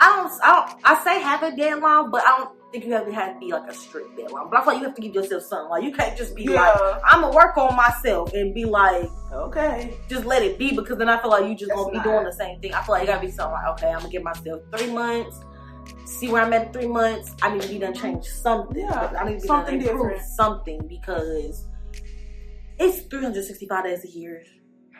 I 0.00 0.16
don't. 0.16 0.32
I 0.42 0.66
don't. 0.66 0.80
I 0.84 1.04
say 1.04 1.20
have 1.20 1.42
a 1.42 1.56
deadline, 1.56 2.10
but 2.10 2.22
I 2.26 2.38
don't 2.38 2.55
think 2.80 2.86
you 2.88 2.92
have 2.96 3.06
to 3.06 3.12
have 3.12 3.34
to 3.34 3.40
be 3.40 3.52
like 3.52 3.68
a 3.68 3.74
strict 3.74 4.16
deadline. 4.16 4.48
But 4.50 4.60
I 4.60 4.64
feel 4.64 4.72
like 4.74 4.80
you 4.80 4.86
have 4.86 4.94
to 4.96 5.02
give 5.02 5.14
yourself 5.14 5.42
something. 5.44 5.70
Like 5.70 5.84
you 5.84 5.92
can't 5.92 6.16
just 6.16 6.34
be 6.34 6.44
Yeah. 6.44 6.60
like, 6.72 7.02
I'm 7.04 7.22
gonna 7.22 7.34
work 7.34 7.56
on 7.56 7.74
myself 7.76 8.32
and 8.34 8.54
be 8.54 8.64
like, 8.64 9.10
Okay. 9.32 9.94
just 10.08 10.24
let 10.24 10.42
it 10.42 10.58
be 10.58 10.74
because 10.74 10.98
then 10.98 11.08
I 11.08 11.20
feel 11.20 11.30
like 11.30 11.44
you 11.46 11.54
just 11.54 11.68
That's 11.70 11.80
gonna 11.80 11.92
be 11.98 12.00
doing 12.02 12.24
the 12.24 12.32
same 12.32 12.60
thing. 12.60 12.74
I 12.74 12.82
feel 12.82 12.94
like 12.94 13.04
it 13.04 13.06
gotta 13.06 13.20
be 13.26 13.30
something 13.32 13.52
like, 13.52 13.66
okay, 13.78 13.88
I'm 13.90 13.98
gonna 14.00 14.10
give 14.10 14.22
myself 14.22 14.62
three 14.76 14.92
months, 14.92 15.40
see 16.04 16.28
where 16.28 16.42
I'm 16.42 16.52
at 16.52 16.66
in 16.68 16.72
three 16.72 16.86
months. 16.86 17.34
I 17.42 17.52
need 17.52 17.62
to 17.62 17.68
be 17.68 17.78
done 17.78 17.94
change 17.94 18.24
something. 18.24 18.78
Yeah, 18.78 19.12
I 19.18 19.24
need 19.24 19.36
to 19.36 19.40
be 19.42 19.46
something 19.48 19.78
done 19.78 19.88
improve 19.88 20.10
different. 20.10 20.22
something 20.36 20.86
because 20.88 21.66
it's 22.78 23.00
365 23.02 23.84
days 23.84 24.04
a 24.04 24.08
year, 24.08 24.42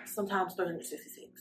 sometimes 0.07 0.55
366. 0.55 1.36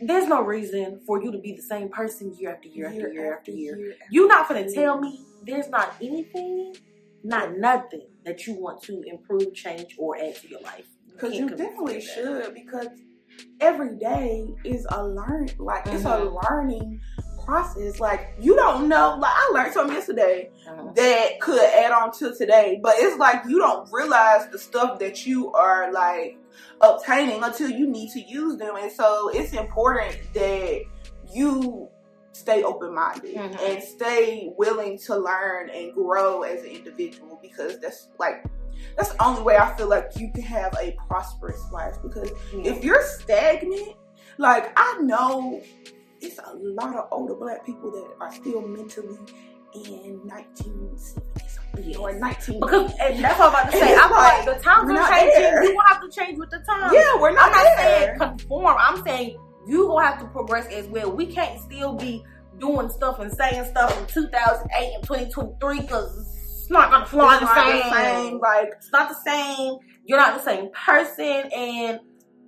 There's 0.00 0.26
no 0.26 0.42
reason 0.42 1.00
for 1.06 1.22
you 1.22 1.32
to 1.32 1.38
be 1.38 1.52
the 1.54 1.62
same 1.62 1.88
person 1.88 2.34
year 2.38 2.54
after 2.54 2.68
year, 2.68 2.86
after 2.86 3.12
year 3.12 3.34
after 3.36 3.50
year. 3.50 3.94
You're 4.10 4.28
not 4.28 4.48
gonna 4.48 4.70
tell 4.70 5.00
me 5.00 5.24
there's 5.42 5.68
not 5.68 5.94
anything, 6.02 6.74
not 7.24 7.56
nothing 7.56 8.06
that 8.24 8.46
you 8.46 8.54
want 8.54 8.82
to 8.82 9.02
improve, 9.06 9.54
change, 9.54 9.94
or 9.98 10.16
add 10.18 10.36
to 10.36 10.48
your 10.48 10.60
life. 10.60 10.86
Because 11.12 11.34
you 11.34 11.48
to 11.48 11.56
definitely 11.56 12.00
should. 12.00 12.52
Because 12.54 12.88
every 13.60 13.96
day 13.96 14.46
is 14.64 14.86
a 14.90 15.06
learn. 15.06 15.48
Like 15.58 15.86
it's 15.86 16.04
a 16.04 16.08
Mhm. 16.08 16.42
learning 16.50 17.00
process. 17.44 17.98
Like 18.00 18.34
you 18.38 18.54
don't 18.54 18.88
know. 18.88 19.16
Like 19.18 19.32
I 19.34 19.50
learned 19.54 19.72
something 19.72 19.94
yesterday 19.96 20.50
Uh-huh. 20.68 20.92
that 20.94 21.40
could 21.40 21.60
add 21.60 21.92
on 21.92 22.12
to 22.18 22.34
today, 22.34 22.80
but 22.82 22.96
it's 22.98 23.16
like 23.18 23.42
you 23.48 23.58
don't 23.58 23.90
realize 23.92 24.46
the 24.50 24.58
stuff 24.58 24.98
that 24.98 25.26
you 25.26 25.52
are 25.52 25.90
like 25.92 26.38
obtaining 26.80 27.42
until 27.42 27.70
you 27.70 27.86
need 27.86 28.10
to 28.12 28.20
use 28.20 28.56
them. 28.56 28.76
And 28.76 28.90
so 28.92 29.28
it's 29.32 29.52
important 29.52 30.16
that 30.34 30.82
you 31.32 31.88
stay 32.32 32.62
open 32.62 32.94
minded 32.94 33.34
Mhm. 33.34 33.60
and 33.60 33.82
stay 33.82 34.52
willing 34.58 34.98
to 34.98 35.16
learn 35.16 35.70
and 35.70 35.94
grow 35.94 36.42
as 36.42 36.60
an 36.62 36.68
individual 36.68 37.38
because 37.40 37.80
that's 37.80 38.08
like 38.18 38.44
that's 38.94 39.10
the 39.12 39.24
only 39.24 39.42
way 39.42 39.56
I 39.56 39.74
feel 39.74 39.88
like 39.88 40.10
you 40.16 40.30
can 40.32 40.42
have 40.42 40.74
a 40.78 40.94
prosperous 41.08 41.62
life 41.72 41.96
because 42.02 42.30
if 42.52 42.84
you're 42.84 43.02
stagnant, 43.02 43.96
like 44.36 44.70
I 44.76 44.98
know 45.00 45.62
it's 46.20 46.38
a 46.38 46.52
lot 46.56 46.94
of 46.94 47.08
older 47.10 47.34
black 47.34 47.64
people 47.64 47.90
that 47.90 48.08
are 48.20 48.32
still 48.32 48.60
mentally 48.60 49.18
in 49.74 50.20
1970s 50.26 51.55
or 51.98 52.12
19 52.12 52.60
Because 52.60 52.92
and 53.00 53.22
that's 53.24 53.38
what 53.38 53.54
I'm 53.54 53.60
about 53.60 53.72
to 53.72 53.78
say. 53.78 53.94
I'm 53.94 54.10
like, 54.10 54.46
like, 54.46 54.56
the 54.58 54.62
times 54.64 54.90
we're 54.90 55.08
changing. 55.08 55.42
there. 55.42 55.62
You 55.64 55.74
gonna 55.74 55.88
have 55.88 56.00
to 56.02 56.10
change 56.10 56.38
with 56.38 56.50
the 56.50 56.58
times. 56.60 56.92
Yeah, 56.94 57.20
we're 57.20 57.32
not 57.32 57.46
I'm 57.46 57.52
not 57.52 57.76
there. 57.76 58.16
saying 58.16 58.18
conform. 58.18 58.76
I'm 58.78 59.02
saying 59.04 59.38
you 59.66 59.86
gonna 59.86 60.06
have 60.06 60.18
to 60.20 60.26
progress 60.26 60.66
as 60.72 60.86
well. 60.86 61.10
We 61.10 61.26
can't 61.26 61.60
still 61.60 61.94
be 61.94 62.24
doing 62.58 62.88
stuff 62.88 63.18
and 63.18 63.30
saying 63.32 63.64
stuff 63.66 63.92
from 63.94 64.06
2008 64.06 64.94
and 64.94 65.02
2023 65.02 65.80
because 65.80 66.16
it's 66.60 66.70
not 66.70 66.90
gonna 66.90 67.04
fly 67.06 67.34
It's 67.34 67.40
the 67.40 67.46
not 67.46 67.66
same. 67.66 67.76
the 67.76 67.96
same. 68.30 68.38
Like 68.40 68.68
It's 68.78 68.92
not 68.92 69.08
the 69.10 69.14
same. 69.16 69.78
You're 70.06 70.18
not 70.18 70.34
the 70.36 70.42
same 70.42 70.70
person, 70.72 71.50
and 71.54 72.00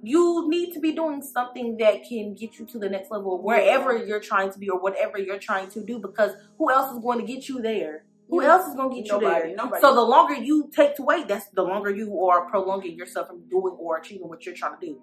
you 0.02 0.48
need 0.48 0.72
to 0.74 0.80
be 0.80 0.92
doing 0.92 1.20
something 1.22 1.76
that 1.78 2.04
can 2.08 2.32
get 2.34 2.56
you 2.58 2.64
to 2.66 2.78
the 2.78 2.88
next 2.88 3.10
level, 3.10 3.42
wherever 3.42 3.96
you're 3.96 4.20
trying 4.20 4.52
to 4.52 4.58
be 4.58 4.70
or 4.70 4.78
whatever 4.80 5.18
you're 5.18 5.40
trying 5.40 5.68
to 5.70 5.84
do. 5.84 5.98
Because 5.98 6.32
who 6.56 6.70
else 6.70 6.92
is 6.96 7.00
going 7.02 7.18
to 7.18 7.26
get 7.26 7.48
you 7.48 7.60
there? 7.60 8.04
Who 8.28 8.42
Yeah. 8.42 8.48
else 8.52 8.68
is 8.68 8.74
going 8.74 8.90
to 8.90 8.96
get 8.96 9.06
you 9.12 9.20
there? 9.20 9.54
nobody. 9.56 9.80
So 9.80 9.94
the 9.94 10.02
longer 10.02 10.34
you 10.34 10.70
take 10.74 10.96
to 10.96 11.02
wait, 11.02 11.28
that's 11.28 11.48
the 11.50 11.62
longer 11.62 11.90
you 11.90 12.24
are 12.26 12.48
prolonging 12.48 12.94
yourself 12.96 13.28
from 13.28 13.48
doing 13.48 13.74
or 13.78 13.96
achieving 13.98 14.28
what 14.28 14.44
you're 14.44 14.54
trying 14.54 14.78
to 14.78 14.86
do. 14.86 15.02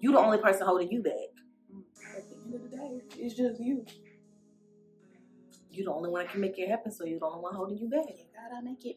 You're 0.00 0.12
the 0.12 0.18
only 0.20 0.38
person 0.38 0.66
holding 0.66 0.90
you 0.90 1.02
back. 1.02 1.12
Mm. 1.72 1.82
at 2.16 2.28
the 2.28 2.36
end 2.36 2.54
of 2.54 2.62
the 2.70 2.76
day, 2.76 3.00
it's 3.18 3.34
just 3.34 3.60
you. 3.60 3.84
You're 5.70 5.86
the 5.86 5.92
only 5.92 6.10
one 6.10 6.22
that 6.24 6.30
can 6.32 6.40
make 6.40 6.58
it 6.58 6.68
happen, 6.68 6.92
so 6.92 7.04
you're 7.04 7.18
the 7.18 7.24
only 7.26 7.40
one 7.40 7.54
holding 7.54 7.78
you 7.78 7.88
back. 7.88 8.04
Gotta 8.04 8.62
make 8.62 8.84
it. 8.84 8.96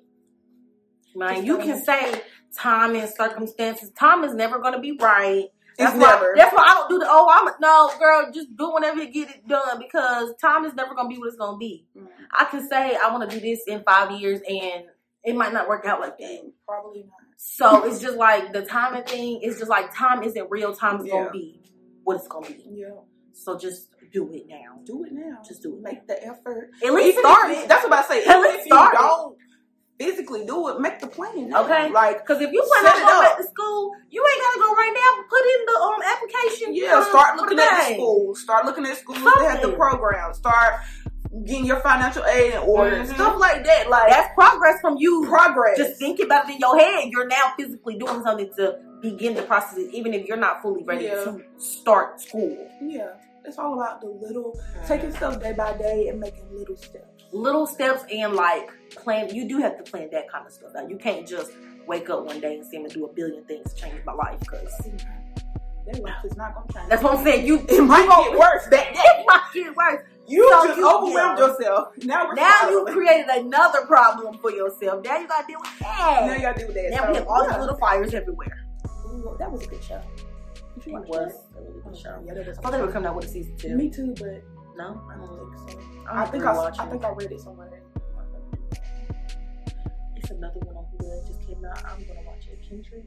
Man, 1.16 1.46
you 1.46 1.58
can 1.58 1.82
say 1.82 2.22
time 2.58 2.96
and 2.96 3.10
circumstances. 3.10 3.90
Time 3.92 4.24
is 4.26 4.34
never 4.34 4.60
going 4.60 4.74
to 4.74 4.80
be 4.80 4.98
right. 5.00 5.46
It's 5.78 5.92
That's 5.92 6.02
why, 6.02 6.10
never. 6.10 6.34
That's 6.38 6.56
why 6.56 6.64
I 6.68 6.74
don't 6.74 6.90
do 6.90 7.00
the. 7.00 7.06
Oh, 7.10 7.28
I'm 7.30 7.54
no 7.60 7.92
girl. 8.00 8.32
Just 8.34 8.56
do 8.56 8.72
whatever 8.72 9.04
you 9.04 9.12
get 9.12 9.30
it 9.30 9.48
done 9.48 9.80
because 9.80 10.34
time 10.42 10.64
is 10.64 10.74
never 10.74 10.96
gonna 10.96 11.10
be 11.10 11.18
what 11.18 11.28
it's 11.28 11.36
gonna 11.36 11.58
be. 11.58 11.86
Mm. 11.98 12.08
I 12.32 12.46
can 12.46 12.66
say 12.68 12.96
I 12.96 13.12
want 13.12 13.30
to 13.30 13.40
do 13.40 13.46
this 13.46 13.62
in 13.68 13.84
five 13.84 14.12
years, 14.12 14.40
and 14.48 14.86
it 15.26 15.36
might 15.36 15.52
not 15.52 15.68
work 15.68 15.86
out 15.86 16.00
like 16.00 16.18
that. 16.18 16.52
Probably 16.66 17.02
not. 17.04 17.20
So 17.36 17.84
it's 17.84 18.00
just 18.00 18.16
like 18.18 18.54
the 18.54 18.62
timing 18.62 19.04
thing. 19.04 19.40
It's 19.42 19.60
just 19.60 19.70
like 19.70 19.94
time 19.94 20.24
isn't 20.24 20.48
real. 20.50 20.74
Time 20.74 21.02
is 21.02 21.08
Yeah. 21.08 21.12
gonna 21.14 21.32
be 21.32 21.60
what 22.06 22.16
it's 22.16 22.28
gonna 22.28 22.48
be. 22.48 22.64
Yeah. 22.70 22.92
So 23.34 23.58
just 23.58 23.90
do 24.14 24.32
it 24.32 24.48
now. 24.48 24.80
Do 24.86 25.04
it 25.04 25.12
now. 25.12 25.40
Just 25.46 25.62
do 25.62 25.76
it. 25.76 25.82
Make 25.82 26.08
the 26.08 26.24
effort. 26.26 26.70
At 26.86 26.94
least 26.94 27.20
start 27.20 27.52
it. 27.52 27.68
That's 27.68 27.84
what 27.84 27.92
I 27.92 28.04
say. 28.04 28.24
At 28.24 28.40
least 28.40 28.60
if 28.60 28.66
you 28.68 28.72
start 28.72 28.96
don't 28.96 29.38
physically 29.98 30.46
do 30.46 30.68
it, 30.70 30.80
make 30.80 31.00
the 31.00 31.08
plan. 31.08 31.50
now. 31.50 31.64
Okay. 31.64 31.90
Like 31.90 32.26
Because 32.26 32.42
if 32.42 32.52
you 32.52 32.62
plan 32.62 32.94
on 32.94 33.00
going 33.08 33.24
back 33.26 33.38
to 33.38 33.44
school, 33.48 33.92
you 34.10 34.26
ain't 34.26 34.42
gotta 34.42 34.60
go 34.60 34.74
right 34.74 34.94
now. 34.94 35.24
Put 35.30 35.44
in 35.54 35.66
the 35.66 35.78
um 35.80 36.02
application. 36.14 36.76
Yeah, 36.76 37.02
for- 37.04 37.10
start 37.10 37.38
looking 37.38 37.60
at 37.60 37.78
the 37.84 37.90
day. 37.90 37.94
schools. 37.96 38.42
Start 38.42 38.66
looking 38.66 38.86
at 38.86 38.98
schools 38.98 39.20
that 39.24 39.52
have 39.52 39.62
the 39.62 39.72
program. 39.74 40.34
Start 40.34 40.74
getting 41.46 41.66
your 41.66 41.80
financial 41.82 42.24
aid 42.26 42.54
in 42.54 42.60
order. 42.60 42.98
Mhm. 42.98 43.14
Stuff 43.14 43.38
like 43.40 43.64
that. 43.66 43.90
Like 43.90 44.10
That's 44.10 44.34
progress 44.36 44.80
from 44.82 44.96
you. 44.98 45.26
progress. 45.28 45.78
Just 45.78 46.00
thinking 46.00 46.26
about 46.26 46.48
it 46.50 46.54
in 46.56 46.60
your 46.60 46.78
head. 46.78 47.10
You're 47.12 47.28
now 47.28 47.54
physically 47.58 47.98
doing 47.98 48.22
something 48.24 48.50
to 48.58 48.80
begin 49.02 49.36
the 49.36 49.42
process, 49.44 49.80
even 49.92 50.14
if 50.14 50.26
you're 50.28 50.38
not 50.38 50.62
fully 50.62 50.84
ready 50.84 51.06
Yeah. 51.06 51.24
to 51.26 51.42
start 51.58 52.22
school. 52.22 52.58
yeah, 52.82 53.10
it's 53.48 53.58
all 53.58 53.74
about 53.74 54.02
the 54.02 54.08
little 54.08 54.60
taking 54.88 55.12
stuff 55.14 55.42
day 55.42 55.54
by 55.54 55.78
day 55.78 56.08
and 56.10 56.20
making 56.20 56.46
little 56.52 56.76
steps. 56.76 57.24
Little 57.32 57.68
steps 57.68 58.04
and 58.12 58.34
like 58.34 58.70
plan. 58.92 59.34
You 59.34 59.48
do 59.48 59.58
have 59.60 59.78
to 59.78 59.90
plan 59.90 60.10
that 60.12 60.30
kind 60.32 60.46
of 60.46 60.52
stuff 60.54 60.72
out. 60.78 60.90
You 60.90 60.98
can't 60.98 61.28
just 61.28 61.52
wake 61.88 62.10
up 62.10 62.26
one 62.26 62.40
day 62.40 62.56
and 62.56 62.66
say 62.66 62.78
I'm 62.78 62.84
gonna 62.84 62.94
do 62.94 63.06
a 63.06 63.14
billion 63.14 63.44
things 63.46 63.74
to 63.74 63.82
change 63.82 64.04
my 64.06 64.14
life. 64.14 64.40
Because 64.40 64.72
That 65.86 66.02
life 66.02 66.14
is 66.24 66.36
not 66.38 66.56
gonna 66.56 66.68
change. 66.74 66.90
that's 66.90 67.04
what 67.04 67.18
I'm 67.18 67.24
saying. 67.24 67.46
You 67.46 67.60
it 67.70 67.82
might 67.84 68.08
get 68.08 68.40
worse 68.40 68.66
that 68.72 68.88
it 68.94 69.26
might 69.28 69.44
get 69.54 69.76
worse. 69.76 70.02
You 70.28 70.50
So 70.52 70.68
just 70.68 70.80
you- 70.80 70.90
overwhelmed 70.90 71.38
yeah. 71.40 71.48
yourself. 71.48 71.88
Now 72.04 72.32
Now 72.34 72.70
you 72.70 72.86
created 72.90 73.28
another 73.30 73.86
problem 73.86 74.38
for 74.40 74.50
yourself. 74.52 75.04
Now 75.04 75.18
you 75.18 75.28
gotta 75.28 75.46
deal 75.48 75.60
with 75.60 75.80
that. 75.82 76.26
Now 76.26 76.34
you 76.34 76.42
gotta 76.42 76.58
deal 76.58 76.68
with 76.68 76.76
that. 76.78 76.90
Now 76.92 77.04
So, 77.06 77.12
we 77.12 77.18
have 77.18 77.28
all 77.28 77.44
yeah. 77.44 77.52
these 77.52 77.60
little 77.60 77.78
fires 77.78 78.14
everywhere. 78.14 78.66
That 79.40 79.52
was 79.52 79.64
a 79.64 79.68
good 79.68 79.84
show. 79.84 80.02
Did 80.76 80.86
you 80.88 80.94
watch 80.94 81.08
was 81.08 81.32
a 81.58 81.62
really 81.62 81.82
good 81.82 81.84
oh, 81.88 81.96
show. 81.96 82.24
Yeah, 82.26 82.34
that 82.34 82.48
was 82.48 82.58
I 82.58 82.62
thought 82.62 82.72
they 82.74 82.82
were 82.82 82.92
coming 82.92 83.08
out 83.08 83.16
with 83.16 83.26
a 83.26 83.30
season 83.30 83.58
two. 83.58 83.76
Me 83.76 83.90
too, 83.90 84.14
but 84.18 84.44
No, 84.78 85.02
I 85.10 85.16
don't 85.18 85.56
think 85.56 85.72
so. 85.72 85.80
I'm 86.10 86.18
I 86.18 86.26
think 86.26 86.44
I, 86.46 86.68
I 86.68 86.86
think 86.88 87.04
I 87.04 87.10
read 87.10 87.32
it 87.32 87.40
somewhere. 87.40 87.82
It's 90.16 90.32
another 90.32 90.60
one 90.62 90.76
on 90.76 90.86
Hulu 90.86 91.00
that 91.00 91.28
just 91.28 91.48
came 91.48 91.64
out. 91.64 91.78
I'm 91.86 92.04
gonna 92.06 92.22
watch 92.26 92.48
it. 92.52 92.62
Kindred. 92.68 93.06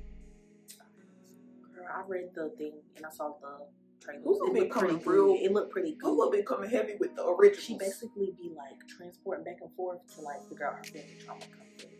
Girl, 1.74 1.86
I 1.92 2.02
read 2.06 2.30
the 2.34 2.50
thing 2.56 2.72
and 2.96 3.04
I 3.04 3.10
saw 3.10 3.34
the 3.40 3.66
trailer. 4.04 4.22
Hulu 4.22 4.48
It 4.48 4.54
been 4.54 4.62
looked 4.62 4.72
pretty 4.72 4.94
coming 4.94 5.06
real- 5.06 5.38
It 5.40 5.52
looked 5.52 5.72
pretty 5.72 5.92
good. 5.92 6.30
been 6.30 6.44
coming 6.44 6.70
heavy 6.70 6.94
with 6.98 7.16
the 7.16 7.26
originals. 7.26 7.64
She 7.64 7.76
basically 7.76 8.34
be 8.40 8.52
like 8.56 8.86
transporting 8.88 9.44
back 9.44 9.58
and 9.60 9.72
forth 9.74 10.00
to 10.14 10.22
like 10.22 10.48
figure 10.48 10.66
out 10.66 10.76
her 10.76 10.84
family 10.84 11.18
trauma 11.24 11.40
comes 11.40 11.97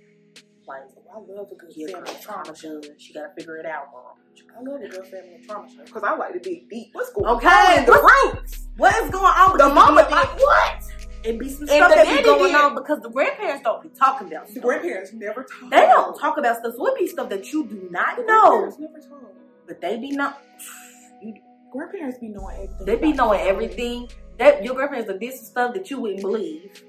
Like, 0.69 0.83
oh, 1.15 1.25
I 1.33 1.35
love 1.35 1.49
a 1.51 1.55
good 1.55 1.71
yeah, 1.75 1.87
family 1.95 2.13
trauma 2.21 2.55
show. 2.57 2.81
She 2.99 3.15
gotta 3.15 3.31
figure 3.37 3.57
it 3.57 3.67
out, 3.67 3.91
girl. 3.91 4.17
I 4.57 4.63
love 4.63 4.81
a 4.83 4.89
good 4.89 5.07
family 5.07 5.41
trauma 5.47 5.69
show 5.69 5.85
because 5.85 6.03
I 6.05 6.15
like 6.17 6.35
to 6.35 6.39
dig 6.41 6.69
deep. 6.69 6.91
What's 6.93 7.11
going 7.13 7.27
Okay, 7.37 7.49
on 7.49 7.79
in 7.79 7.85
the 7.87 7.93
roots? 8.35 8.69
What 8.77 8.95
is 9.03 9.11
going 9.11 9.25
on 9.25 9.53
with 9.53 9.61
The 9.63 9.69
mama 9.69 10.07
Like, 10.11 10.39
what? 10.39 10.83
It 11.25 11.39
be 11.39 11.49
some 11.49 11.63
And 11.63 11.71
stuff 11.71 11.91
that 11.95 12.07
be 12.17 12.23
going 12.23 12.53
did. 12.53 12.55
on 12.55 12.75
because 12.77 13.01
the 13.01 13.09
grandparents 13.11 13.65
don't 13.65 13.83
be 13.83 13.89
talking 13.89 14.29
about 14.29 14.47
The 14.47 14.53
stuff. 14.53 14.65
grandparents 14.65 15.13
never 15.15 15.43
talk. 15.45 15.71
They 15.71 15.79
don't 15.81 16.17
talk 16.19 16.37
about 16.39 16.59
stuff. 16.59 16.75
So 16.77 16.87
it 16.87 16.99
be 16.99 17.07
stuff 17.09 17.29
that 17.31 17.51
you 17.53 17.67
do 17.67 17.89
not 17.91 18.17
The 18.17 18.23
know, 18.25 18.65
never 18.79 19.01
talk. 19.01 19.33
but 19.67 19.81
they 19.81 19.97
be 19.97 20.11
not. 20.13 20.41
Grandparents 21.73 22.19
be 22.19 22.29
knowing 22.29 22.57
everything. 22.57 22.87
They 22.87 22.97
be 22.97 23.13
knowing 23.13 23.41
everything. 23.41 24.09
That 24.39 24.63
your 24.65 24.75
grandparents 24.75 25.11
are 25.11 25.19
this 25.19 25.47
stuff 25.49 25.75
that 25.75 25.91
you 25.91 26.01
wouldn't 26.01 26.21
believe. 26.23 26.83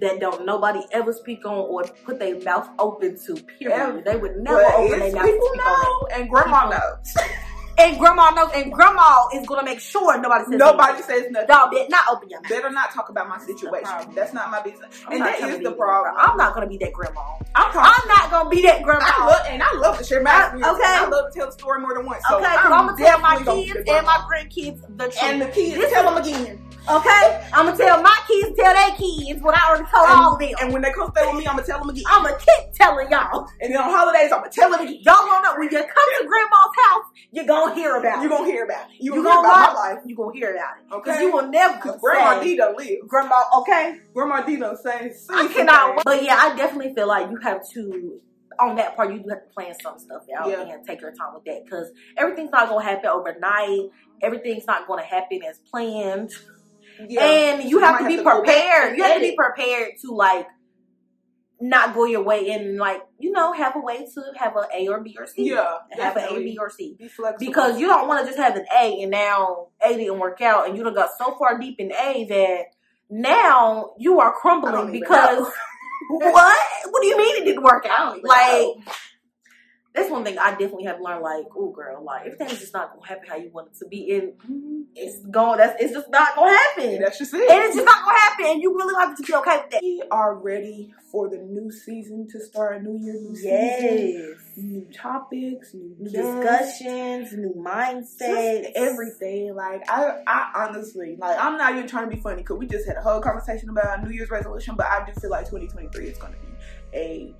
That 0.00 0.18
don't 0.20 0.46
nobody 0.46 0.80
ever 0.92 1.12
speak 1.12 1.44
on 1.44 1.52
or 1.52 1.84
put 2.04 2.18
their 2.18 2.40
mouth 2.40 2.68
open 2.78 3.18
to. 3.26 3.34
Period. 3.34 3.76
Ever. 3.76 4.00
They 4.00 4.16
would 4.16 4.36
never 4.36 4.62
But 4.62 4.74
open 4.74 4.98
their 4.98 5.12
mouth 5.12 5.26
to 5.26 5.32
people 5.32 5.50
know, 5.56 6.08
and 6.14 6.30
grandma 6.30 6.70
knows. 6.70 7.16
And 7.80 7.98
grandma 7.98 8.30
knows. 8.30 8.50
And 8.54 8.72
grandma 8.72 9.28
is 9.34 9.46
gonna 9.46 9.64
make 9.64 9.80
sure 9.80 10.20
nobody 10.20 10.44
says 10.44 10.54
Nobody 10.58 10.92
anything. 10.92 11.06
says 11.22 11.30
nothing. 11.30 11.48
Dog, 11.48 11.70
bet 11.72 11.90
not 11.90 12.04
open 12.10 12.28
your 12.28 12.40
mouth. 12.42 12.50
Better 12.50 12.70
not 12.70 12.92
talk 12.92 13.08
about 13.08 13.28
my 13.28 13.38
situation. 13.38 14.12
That's 14.14 14.32
not 14.32 14.50
my 14.50 14.60
business. 14.62 14.88
I'm 15.06 15.12
and 15.14 15.22
that 15.22 15.38
trying 15.38 15.62
the 15.62 15.72
problem. 15.72 16.14
I'm 16.18 16.36
not 16.36 16.54
gonna 16.54 16.66
be 16.66 16.76
that 16.78 16.92
grandma. 16.92 17.20
I'm. 17.54 17.70
I'm 17.76 18.08
not 18.08 18.30
gonna 18.30 18.50
be 18.50 18.62
that 18.62 18.82
grandma. 18.82 19.04
I 19.06 19.26
love, 19.26 19.46
and 19.48 19.62
I 19.62 19.74
love 19.76 19.98
to 19.98 20.04
share 20.04 20.22
my 20.22 20.30
uh, 20.30 20.34
I- 20.34 20.42
experience. 20.44 20.68
okay. 20.76 20.84
I 20.86 21.06
love 21.08 21.32
to 21.32 21.38
tell 21.38 21.46
the 21.46 21.52
story 21.52 21.80
more 21.80 21.94
than 21.94 22.06
once. 22.06 22.22
So 22.28 22.36
okay, 22.36 22.46
I'm, 22.46 22.72
I'm 22.72 22.86
gonna 22.86 22.96
tell 22.98 23.18
my 23.20 23.38
definitely 23.38 23.44
gonna 23.44 23.60
be 23.62 23.72
kids 23.72 23.90
and 23.90 24.06
my 24.06 24.18
grandkids 24.30 24.96
the 24.98 25.04
truth. 25.08 25.22
and 25.24 25.42
the 25.42 25.46
kids 25.48 25.76
This 25.76 25.90
tell 25.92 26.04
them 26.14 26.22
again. 26.22 26.66
Okay, 26.90 27.46
I'm 27.52 27.66
gonna 27.66 27.76
tell 27.76 28.02
my 28.02 28.18
kids 28.26 28.56
tell 28.56 28.72
their 28.74 28.96
kids 28.96 29.42
what 29.42 29.54
I 29.54 29.68
already 29.68 29.84
told 29.92 30.08
And, 30.08 30.18
all 30.20 30.32
of 30.34 30.38
them. 30.40 30.50
and 30.62 30.72
when 30.72 30.82
they 30.82 30.90
come 30.92 31.10
stay 31.14 31.26
with 31.26 31.36
me, 31.36 31.46
I'm 31.46 31.54
gonna 31.56 31.66
tell 31.66 31.78
them 31.78 31.90
again. 31.90 32.04
I'm 32.08 32.22
gonna 32.24 32.38
keep 32.38 32.72
telling 32.74 33.10
y'all. 33.10 33.46
and 33.60 33.72
then 33.72 33.80
on 33.80 33.90
holidays, 33.90 34.32
I'm 34.32 34.40
gonna 34.40 34.50
tell 34.50 34.70
them 34.70 34.80
again. 34.80 34.98
Y'all 35.02 35.26
gonna 35.26 35.44
know 35.44 35.54
when 35.58 35.68
you 35.70 35.78
come 35.78 36.08
to 36.18 36.26
grandma's 36.26 36.74
house, 36.88 37.04
you're 37.32 37.44
gonna 37.44 37.69
hear 37.74 37.96
about 37.96 38.20
You're 38.22 38.30
gonna 38.30 38.44
hear 38.50 38.64
about 38.64 38.90
it. 38.90 38.96
You 39.00 39.14
You 39.14 39.22
gonna 39.22 39.28
hear 39.30 39.42
gonna 39.42 39.48
about 39.48 39.74
my 39.74 39.80
life. 39.80 39.98
You 40.06 40.16
gonna 40.16 40.32
hear 40.34 40.54
about 40.54 40.74
it. 40.78 40.94
Okay. 40.94 41.10
Cause 41.12 41.20
you 41.20 41.32
will 41.32 41.48
never 41.48 41.74
Because 41.76 42.00
Grandma 42.00 42.38
say, 42.40 42.44
D 42.44 42.56
done 42.56 42.74
live. 42.76 42.98
Grandma, 43.08 43.36
okay? 43.58 43.98
Grandma 44.14 44.42
D 44.42 44.56
done 44.56 44.76
saying, 44.76 45.14
I 45.30 45.48
cannot. 45.48 45.96
wait. 45.96 46.02
But 46.04 46.22
yeah, 46.24 46.36
I 46.38 46.56
definitely 46.56 46.94
feel 46.94 47.08
like 47.08 47.30
you 47.30 47.38
have 47.42 47.60
to. 47.74 48.20
On 48.58 48.76
that 48.76 48.94
part, 48.94 49.10
you 49.12 49.20
do 49.22 49.28
have 49.30 49.42
to 49.48 49.54
plan 49.54 49.74
some 49.82 49.98
stuff 49.98 50.22
out 50.38 50.50
Yeah. 50.50 50.60
and 50.60 50.86
take 50.86 51.00
your 51.00 51.12
time 51.12 51.32
with 51.34 51.44
that 51.46 51.64
because 51.64 51.90
everything's 52.18 52.50
not 52.50 52.68
gonna 52.68 52.84
happen 52.84 53.06
overnight. 53.08 53.88
Everything's 54.20 54.66
not 54.66 54.86
gonna 54.86 55.02
happen 55.04 55.40
as 55.48 55.58
planned. 55.70 56.30
Yeah. 57.08 57.22
and 57.24 57.64
you 57.70 57.80
So 57.80 57.86
have 57.86 58.00
to 58.00 58.06
be 58.06 58.16
go 58.16 58.24
back 58.24 58.34
prepared. 58.44 58.98
You 58.98 59.04
have 59.04 59.14
to 59.14 59.20
be 59.20 59.34
prepared 59.34 59.92
to 60.02 60.12
like 60.12 60.46
not 61.60 61.94
go 61.94 62.06
your 62.06 62.22
way 62.22 62.50
and 62.50 62.78
like 62.78 63.02
you 63.18 63.30
know 63.32 63.52
have 63.52 63.76
a 63.76 63.80
way 63.80 64.06
to 64.14 64.22
have 64.36 64.56
a 64.56 64.66
A 64.74 64.88
or 64.88 65.00
B 65.00 65.16
or 65.18 65.26
C. 65.26 65.50
Yeah. 65.50 65.78
have 65.90 66.16
an 66.16 66.24
A. 66.30 66.42
B, 66.42 66.56
or 66.58 66.70
C. 66.70 66.96
Be 66.98 67.08
flexible. 67.08 67.46
Because 67.46 67.78
you 67.78 67.86
don't 67.86 68.08
want 68.08 68.24
to 68.24 68.26
just 68.26 68.38
have 68.38 68.56
an 68.56 68.64
A 68.74 69.02
and 69.02 69.10
now 69.10 69.68
A 69.84 69.96
didn't 69.96 70.18
work 70.18 70.40
out 70.40 70.68
and 70.68 70.76
you 70.76 70.82
done 70.82 70.94
got 70.94 71.10
so 71.18 71.36
far 71.38 71.58
deep 71.58 71.78
in 71.78 71.92
A 71.92 72.26
that 72.28 72.64
now 73.10 73.92
you 73.98 74.20
are 74.20 74.32
crumbling 74.32 74.90
because 74.90 75.46
what? 76.08 76.58
What 76.88 77.02
do 77.02 77.08
you 77.08 77.18
mean 77.18 77.42
it 77.42 77.44
didn't 77.44 77.62
work 77.62 77.86
out? 77.86 78.18
Like 78.24 78.40
know. 78.52 78.82
That's 79.92 80.10
one 80.10 80.22
thing 80.24 80.38
I 80.38 80.50
definitely 80.52 80.84
have 80.84 81.00
learned. 81.00 81.22
Like, 81.22 81.46
oh 81.56 81.70
girl, 81.70 82.04
like 82.04 82.26
everything's 82.26 82.60
just 82.60 82.72
not 82.72 82.94
gonna 82.94 83.06
happen 83.06 83.28
how 83.28 83.36
you 83.36 83.50
want 83.50 83.68
it 83.68 83.78
to 83.78 83.88
be, 83.88 84.12
and 84.14 84.32
mm, 84.48 84.84
it's 84.94 85.24
going. 85.26 85.58
That's 85.58 85.82
it's 85.82 85.92
just 85.92 86.08
not 86.10 86.36
gonna 86.36 86.56
happen. 86.56 87.00
that's 87.00 87.18
just 87.18 87.34
it. 87.34 87.50
And 87.50 87.64
it's 87.64 87.74
just 87.74 87.86
not 87.86 88.04
gonna 88.04 88.18
happen. 88.18 88.46
And 88.46 88.62
you 88.62 88.76
really 88.76 88.94
have 88.94 89.16
to 89.16 89.22
be 89.22 89.34
okay 89.34 89.56
with 89.56 89.70
that. 89.70 89.82
we 89.82 90.02
are 90.12 90.36
ready 90.36 90.94
for 91.10 91.28
the 91.28 91.38
new 91.38 91.72
season 91.72 92.28
to 92.28 92.40
start. 92.40 92.84
New 92.84 92.98
year, 93.04 93.14
new 93.14 93.34
season. 93.34 93.48
Yes. 93.50 94.38
New 94.56 94.86
topics, 94.94 95.74
new 95.74 95.96
New 95.98 96.10
guests, 96.10 96.78
discussions, 96.78 97.32
new 97.32 97.54
mindset, 97.56 98.70
everything. 98.76 99.56
Like 99.56 99.90
I, 99.90 100.22
I 100.24 100.66
honestly, 100.68 101.16
like 101.18 101.36
I'm 101.40 101.58
not 101.58 101.72
even 101.72 101.88
trying 101.88 102.08
to 102.08 102.14
be 102.14 102.22
funny 102.22 102.42
because 102.42 102.58
we 102.58 102.66
just 102.66 102.86
had 102.86 102.96
a 102.96 103.02
whole 103.02 103.20
conversation 103.20 103.68
about 103.70 104.04
New 104.04 104.10
Year's 104.10 104.30
resolution, 104.30 104.76
but 104.76 104.86
I 104.86 105.04
do 105.04 105.20
feel 105.20 105.30
like 105.30 105.46
2023 105.46 106.06
is 106.06 106.18
to 106.18 106.26
be 106.26 106.50
a 106.94 107.34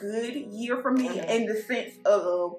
good 0.00 0.34
year 0.34 0.78
for 0.82 0.90
me 0.90 1.08
Mhm. 1.08 1.28
in 1.30 1.46
the 1.46 1.56
sense 1.62 1.94
of. 2.04 2.56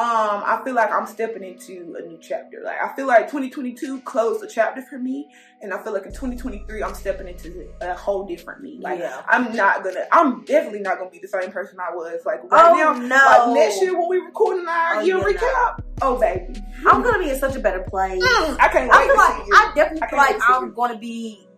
Um, 0.00 0.06
I 0.46 0.60
feel 0.64 0.74
like 0.74 0.92
I'm 0.92 1.08
stepping 1.08 1.42
into 1.42 1.96
a 1.98 2.06
new 2.06 2.20
chapter. 2.22 2.58
Like 2.62 2.76
I 2.80 2.94
feel 2.94 3.08
like 3.08 3.22
2022 3.32 4.00
closed 4.02 4.44
a 4.44 4.46
chapter 4.46 4.80
for 4.82 4.96
me, 4.96 5.28
and 5.60 5.74
I 5.74 5.82
feel 5.82 5.92
like 5.92 6.06
in 6.06 6.12
2023 6.12 6.84
I'm 6.84 6.94
stepping 6.94 7.26
into 7.26 7.66
a 7.80 7.94
whole 7.94 8.24
different 8.24 8.62
me. 8.62 8.78
Like 8.80 9.00
yeah. 9.00 9.22
I'm 9.28 9.56
not 9.56 9.82
gonna. 9.82 10.06
I'm 10.12 10.44
definitely 10.44 10.82
not 10.82 10.98
gonna 10.98 11.10
be 11.10 11.18
the 11.18 11.26
same 11.26 11.50
person 11.50 11.78
I 11.80 11.92
was 11.92 12.20
like 12.24 12.44
right 12.44 12.70
Oh 12.70 12.76
now. 12.76 12.92
no! 12.92 13.16
Like 13.16 13.54
next 13.58 13.82
year 13.82 13.98
when 13.98 14.08
we 14.08 14.18
recording 14.18 14.68
our 14.68 14.98
Oh, 14.98 15.00
year 15.00 15.16
yeah, 15.18 15.24
recap. 15.36 15.82
Oh 16.00 16.16
baby, 16.16 16.62
I'm 16.86 17.02
gonna 17.02 17.18
be 17.18 17.30
in 17.30 17.38
such 17.40 17.56
a 17.56 17.60
better 17.60 17.80
place. 17.80 18.22
Mm, 18.22 18.56
I 18.60 18.68
can't 18.68 18.88
wait 18.88 18.92
I 18.92 19.04
feel 19.04 19.14
to 19.14 19.20
like 19.20 19.34
see 19.34 19.46
you. 19.48 19.52
I 19.56 19.72
definitely 19.74 20.02
I 20.02 20.10
feel 20.10 20.18
like 20.20 20.36
I'm 20.48 20.74
gonna 20.74 20.98
be. 20.98 21.48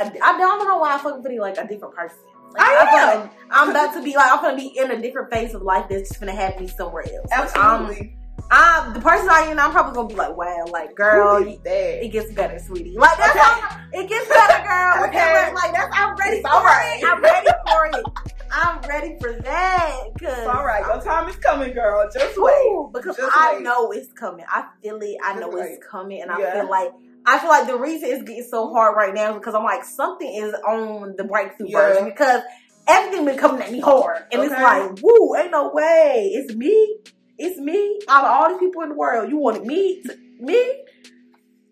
A, 0.00 0.04
I 0.22 0.36
don't 0.36 0.68
know 0.68 0.76
why 0.76 0.96
I 0.96 0.98
fucking 0.98 1.22
feel 1.24 1.40
like 1.40 1.56
a 1.56 1.66
different 1.66 1.94
person. 1.94 2.18
Like, 2.56 2.66
I 2.66 3.12
am. 3.12 3.20
like 3.20 3.30
I'm 3.50 3.70
about 3.70 3.94
to 3.94 4.02
be 4.02 4.14
like 4.16 4.30
I'm 4.32 4.40
gonna 4.42 4.56
be 4.56 4.76
in 4.78 4.90
a 4.90 5.00
different 5.00 5.30
phase 5.32 5.54
of 5.54 5.62
life 5.62 5.86
that's 5.88 6.08
just 6.08 6.20
gonna 6.20 6.34
have 6.34 6.58
me 6.60 6.66
somewhere 6.68 7.04
else. 7.04 7.30
Like, 7.30 7.56
I'm- 7.56 7.82
Absolutely. 7.82 8.16
I'm 8.48 8.94
the 8.94 9.00
person 9.00 9.28
I 9.28 9.40
am. 9.50 9.58
I'm 9.58 9.72
probably 9.72 9.92
gonna 9.94 10.08
be 10.08 10.14
like, 10.14 10.36
wow, 10.36 10.66
like 10.70 10.94
girl, 10.94 11.42
that? 11.42 12.04
it 12.04 12.08
gets 12.12 12.32
better, 12.32 12.60
sweetie. 12.60 12.96
Like 12.96 13.16
that's 13.18 13.30
Okay. 13.30 13.40
how 13.40 13.80
it 13.92 14.08
gets 14.08 14.28
better, 14.28 14.64
girl. 14.64 15.04
Okay. 15.08 15.52
Like 15.52 15.72
that's 15.72 15.90
I'm 15.98 16.14
ready 16.16 16.36
It's 16.36 16.48
for 16.48 16.54
right. 16.62 17.00
it. 17.02 17.08
I'm 17.08 17.22
ready 17.22 17.48
for 17.66 17.86
it. 17.86 18.06
I'm 18.52 18.80
ready 18.88 19.16
for 19.20 19.32
that. 19.32 19.96
Cause 20.20 20.46
all 20.46 20.64
right. 20.64 20.84
Your 20.86 21.02
time 21.02 21.28
is 21.28 21.34
coming, 21.36 21.72
girl. 21.74 22.08
Just 22.12 22.40
wait. 22.40 22.52
Ooh, 22.70 22.88
because 22.94 23.16
Just 23.16 23.36
I 23.36 23.54
wait. 23.54 23.62
know 23.62 23.90
it's 23.90 24.12
coming. 24.12 24.44
I 24.48 24.66
feel 24.80 24.98
it. 25.02 25.16
I 25.24 25.30
Just 25.32 25.40
know 25.40 25.48
wait. 25.50 25.64
it's 25.72 25.84
coming, 25.86 26.22
and 26.22 26.30
I 26.30 26.38
Yeah. 26.38 26.52
feel 26.60 26.70
like 26.70 26.92
I 27.26 27.38
feel 27.38 27.48
like 27.48 27.66
the 27.66 27.76
reason 27.76 28.08
it's 28.10 28.22
getting 28.22 28.46
so 28.48 28.72
hard 28.72 28.96
right 28.96 29.12
now 29.12 29.32
is 29.32 29.38
because 29.38 29.54
I'm 29.54 29.64
like 29.64 29.84
something 29.84 30.32
is 30.32 30.54
on 30.66 31.16
the 31.16 31.24
breakthrough 31.24 31.66
Yeah. 31.68 31.88
version 31.88 32.04
because 32.04 32.42
everything 32.86 33.24
been 33.24 33.36
coming 33.36 33.60
at 33.62 33.72
me 33.72 33.80
hard, 33.80 34.22
and 34.30 34.42
it's 34.42 34.52
like, 34.52 35.02
woo, 35.02 35.34
ain't 35.36 35.50
no 35.50 35.70
way, 35.72 36.30
it's 36.34 36.54
me, 36.54 36.98
it's 37.36 37.58
me. 37.58 37.98
Out 38.08 38.24
of 38.24 38.30
all 38.30 38.48
these 38.50 38.58
people 38.58 38.82
in 38.82 38.90
the 38.90 38.94
world, 38.94 39.28
you 39.28 39.38
wanted 39.38 39.64
me, 39.66 40.02
to, 40.02 40.16
me, 40.38 40.84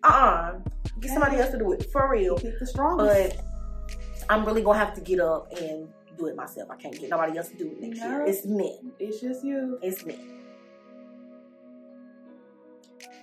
uh, 0.03 0.07
uh 0.07 0.59
get 0.99 1.11
somebody 1.11 1.37
else 1.37 1.51
to 1.51 1.57
do 1.57 1.71
it 1.71 1.89
for 1.89 2.11
real. 2.11 2.37
Pick 2.37 2.59
the 2.59 2.67
strongest. 2.67 3.37
But 3.37 4.25
I'm 4.29 4.45
really 4.45 4.61
gonna 4.61 4.77
have 4.77 4.93
to 4.95 5.01
get 5.01 5.21
up 5.21 5.51
and 5.59 5.87
do 6.17 6.27
it 6.27 6.35
myself. 6.35 6.69
I 6.69 6.75
can't 6.75 6.99
get 6.99 7.09
nobody 7.09 7.37
else 7.37 7.49
to 7.49 7.57
do 7.57 7.71
it 7.71 7.79
next 7.79 7.99
year. 7.99 8.25
It's 8.25 8.45
me. 8.45 8.79
it's 8.99 9.21
just 9.21 9.43
you. 9.43 9.79
It's 9.81 10.05
me. 10.05 10.17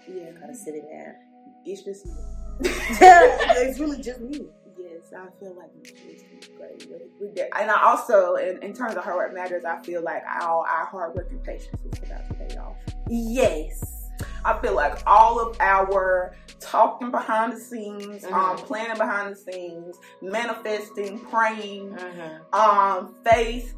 Yeah. 0.09 0.31
Gotta 0.41 0.55
sit 0.55 0.75
in 0.75 0.87
there. 0.87 1.19
It's 1.65 1.83
just 1.83 2.07
you. 2.07 2.13
it's 2.61 3.79
really 3.79 4.01
just 4.03 4.21
me. 4.21 4.47
Yes, 4.79 5.13
I 5.17 5.27
feel 5.39 5.55
like 5.57 5.71
it's 5.83 6.49
great. 6.57 6.89
We 7.21 7.29
did. 7.29 7.49
And 7.59 7.71
I 7.71 7.83
also, 7.83 8.35
in, 8.37 8.63
in 8.63 8.73
terms 8.73 8.95
of 8.97 9.05
Her 9.05 9.17
Work 9.17 9.35
Matters, 9.35 9.65
I 9.65 9.81
feel 9.83 10.03
like 10.03 10.23
our, 10.29 10.67
our 10.67 10.87
hard 10.87 11.15
work 11.15 11.31
and 11.31 11.43
patience 11.43 11.81
is 11.93 11.99
about 12.03 12.27
to 12.29 12.35
pay 12.35 12.57
off. 12.57 12.77
Yes. 13.09 14.09
I 14.45 14.59
feel 14.61 14.75
like 14.75 14.99
all 15.07 15.41
of 15.41 15.57
our 15.61 16.35
talking 16.61 17.11
behind 17.11 17.53
the 17.53 17.61
scenes, 17.61 18.25
Mhm. 18.25 18.33
um, 18.33 18.57
planning 18.57 18.97
behind 18.99 19.35
the 19.35 19.37
scenes, 19.37 19.97
manifesting, 20.21 21.19
praying, 21.21 21.91
Mm-hmm. 21.91 22.55
um, 22.55 23.15
faith, 23.25 23.75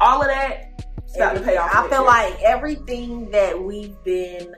all 0.00 0.20
of 0.22 0.28
that, 0.28 0.82
it's 1.04 1.16
about 1.16 1.36
to 1.36 1.40
pay 1.42 1.56
off. 1.56 1.70
I 1.74 1.88
feel 1.88 2.04
like 2.04 2.40
everything 2.42 3.30
that 3.30 3.60
we've 3.60 3.96
been 4.04 4.54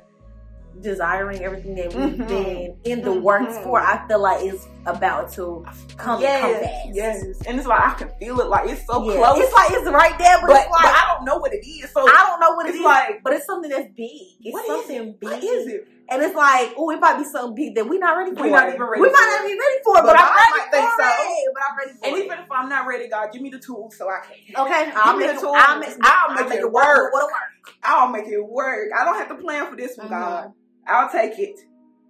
desiring, 0.80 1.42
everything 1.42 1.74
that 1.76 1.92
we've 1.94 2.14
Mhm. 2.14 2.28
been 2.28 2.76
in 2.84 3.02
the 3.02 3.12
works 3.12 3.54
Mhm. 3.56 3.62
for, 3.64 3.80
I 3.80 4.06
feel 4.08 4.18
like 4.20 4.42
is 4.44 4.66
about 4.86 5.30
to 5.32 5.64
come 5.96 6.20
yes, 6.20 6.40
come 6.40 6.54
fast. 6.62 6.88
yes, 6.94 7.22
and 7.46 7.58
it's 7.58 7.66
like 7.68 7.80
I 7.80 7.94
can 7.94 8.10
feel 8.18 8.40
it, 8.40 8.46
like 8.48 8.68
it's 8.68 8.86
so 8.86 9.02
Yeah. 9.04 9.16
close. 9.16 9.40
It's 9.44 9.52
like 9.54 9.70
it's 9.72 9.88
right 9.90 10.18
there, 10.18 10.38
but, 10.40 10.46
but, 10.48 10.56
it's 10.62 10.70
like 10.70 10.82
but 10.82 10.94
I 10.96 11.14
don't 11.14 11.24
know 11.26 11.36
what 11.38 11.52
it 11.52 11.66
is. 11.66 11.92
So 11.92 12.00
I 12.08 12.26
don't 12.26 12.40
know 12.40 12.54
what 12.56 12.66
it 12.66 12.74
it's 12.74 12.84
like, 12.84 13.22
but 13.22 13.32
it's 13.34 13.46
something 13.46 13.70
that's 13.70 13.88
big. 13.94 14.38
It's 14.40 14.52
what 14.52 14.64
is 14.64 14.70
something 14.70 15.08
it? 15.08 15.20
big. 15.20 15.30
What 15.30 15.44
is 15.44 15.66
it? 15.68 15.88
And 16.12 16.20
it's 16.24 16.34
like, 16.34 16.74
oh, 16.76 16.90
it 16.90 16.98
might 16.98 17.18
be 17.18 17.24
something 17.24 17.54
big 17.54 17.76
that 17.76 17.88
we're 17.88 18.00
not 18.00 18.16
ready 18.16 18.34
for. 18.34 18.42
We're 18.42 18.50
not 18.50 18.66
even 18.68 18.82
ready 18.82 19.00
We 19.00 19.08
might 19.12 19.38
not 19.38 19.46
be 19.46 19.52
ready 19.54 19.78
for 19.84 19.98
it, 19.98 20.02
but, 20.02 20.06
But 20.06 20.16
I'm 20.18 20.34
ready 20.34 20.50
might 20.50 20.64
for 20.64 20.70
think 20.72 20.90
so. 20.90 21.06
it. 21.06 21.54
But 21.54 21.62
I'm 21.70 21.78
ready 21.78 21.90
for 21.92 22.06
And 22.06 22.16
it. 22.16 22.24
even 22.24 22.38
if 22.40 22.50
I'm 22.50 22.68
not 22.68 22.86
ready, 22.88 23.08
God, 23.08 23.28
give 23.32 23.42
me 23.42 23.50
the 23.50 23.60
tools 23.60 23.96
so 23.96 24.08
I 24.08 24.18
can. 24.26 24.34
Okay, 24.66 24.92
I'll 24.96 25.16
me 25.16 25.26
make, 25.26 25.36
the 25.36 25.40
tools. 25.40 25.56
I'll 25.56 25.78
make, 25.78 25.90
I'll 26.02 26.34
make 26.34 26.52
it 26.58 26.72
work. 26.72 27.12
What'll 27.12 27.28
work. 27.28 27.74
I'll 27.84 28.08
make 28.08 28.26
it 28.26 28.40
work. 28.44 28.88
I 28.98 29.04
don't 29.04 29.18
have 29.18 29.28
to 29.28 29.36
plan 29.36 29.70
for 29.70 29.76
this 29.76 29.96
one, 29.96 30.08
Mhm. 30.08 30.10
God. 30.10 30.52
I'll 30.90 31.08
take 31.10 31.38
it. 31.38 31.60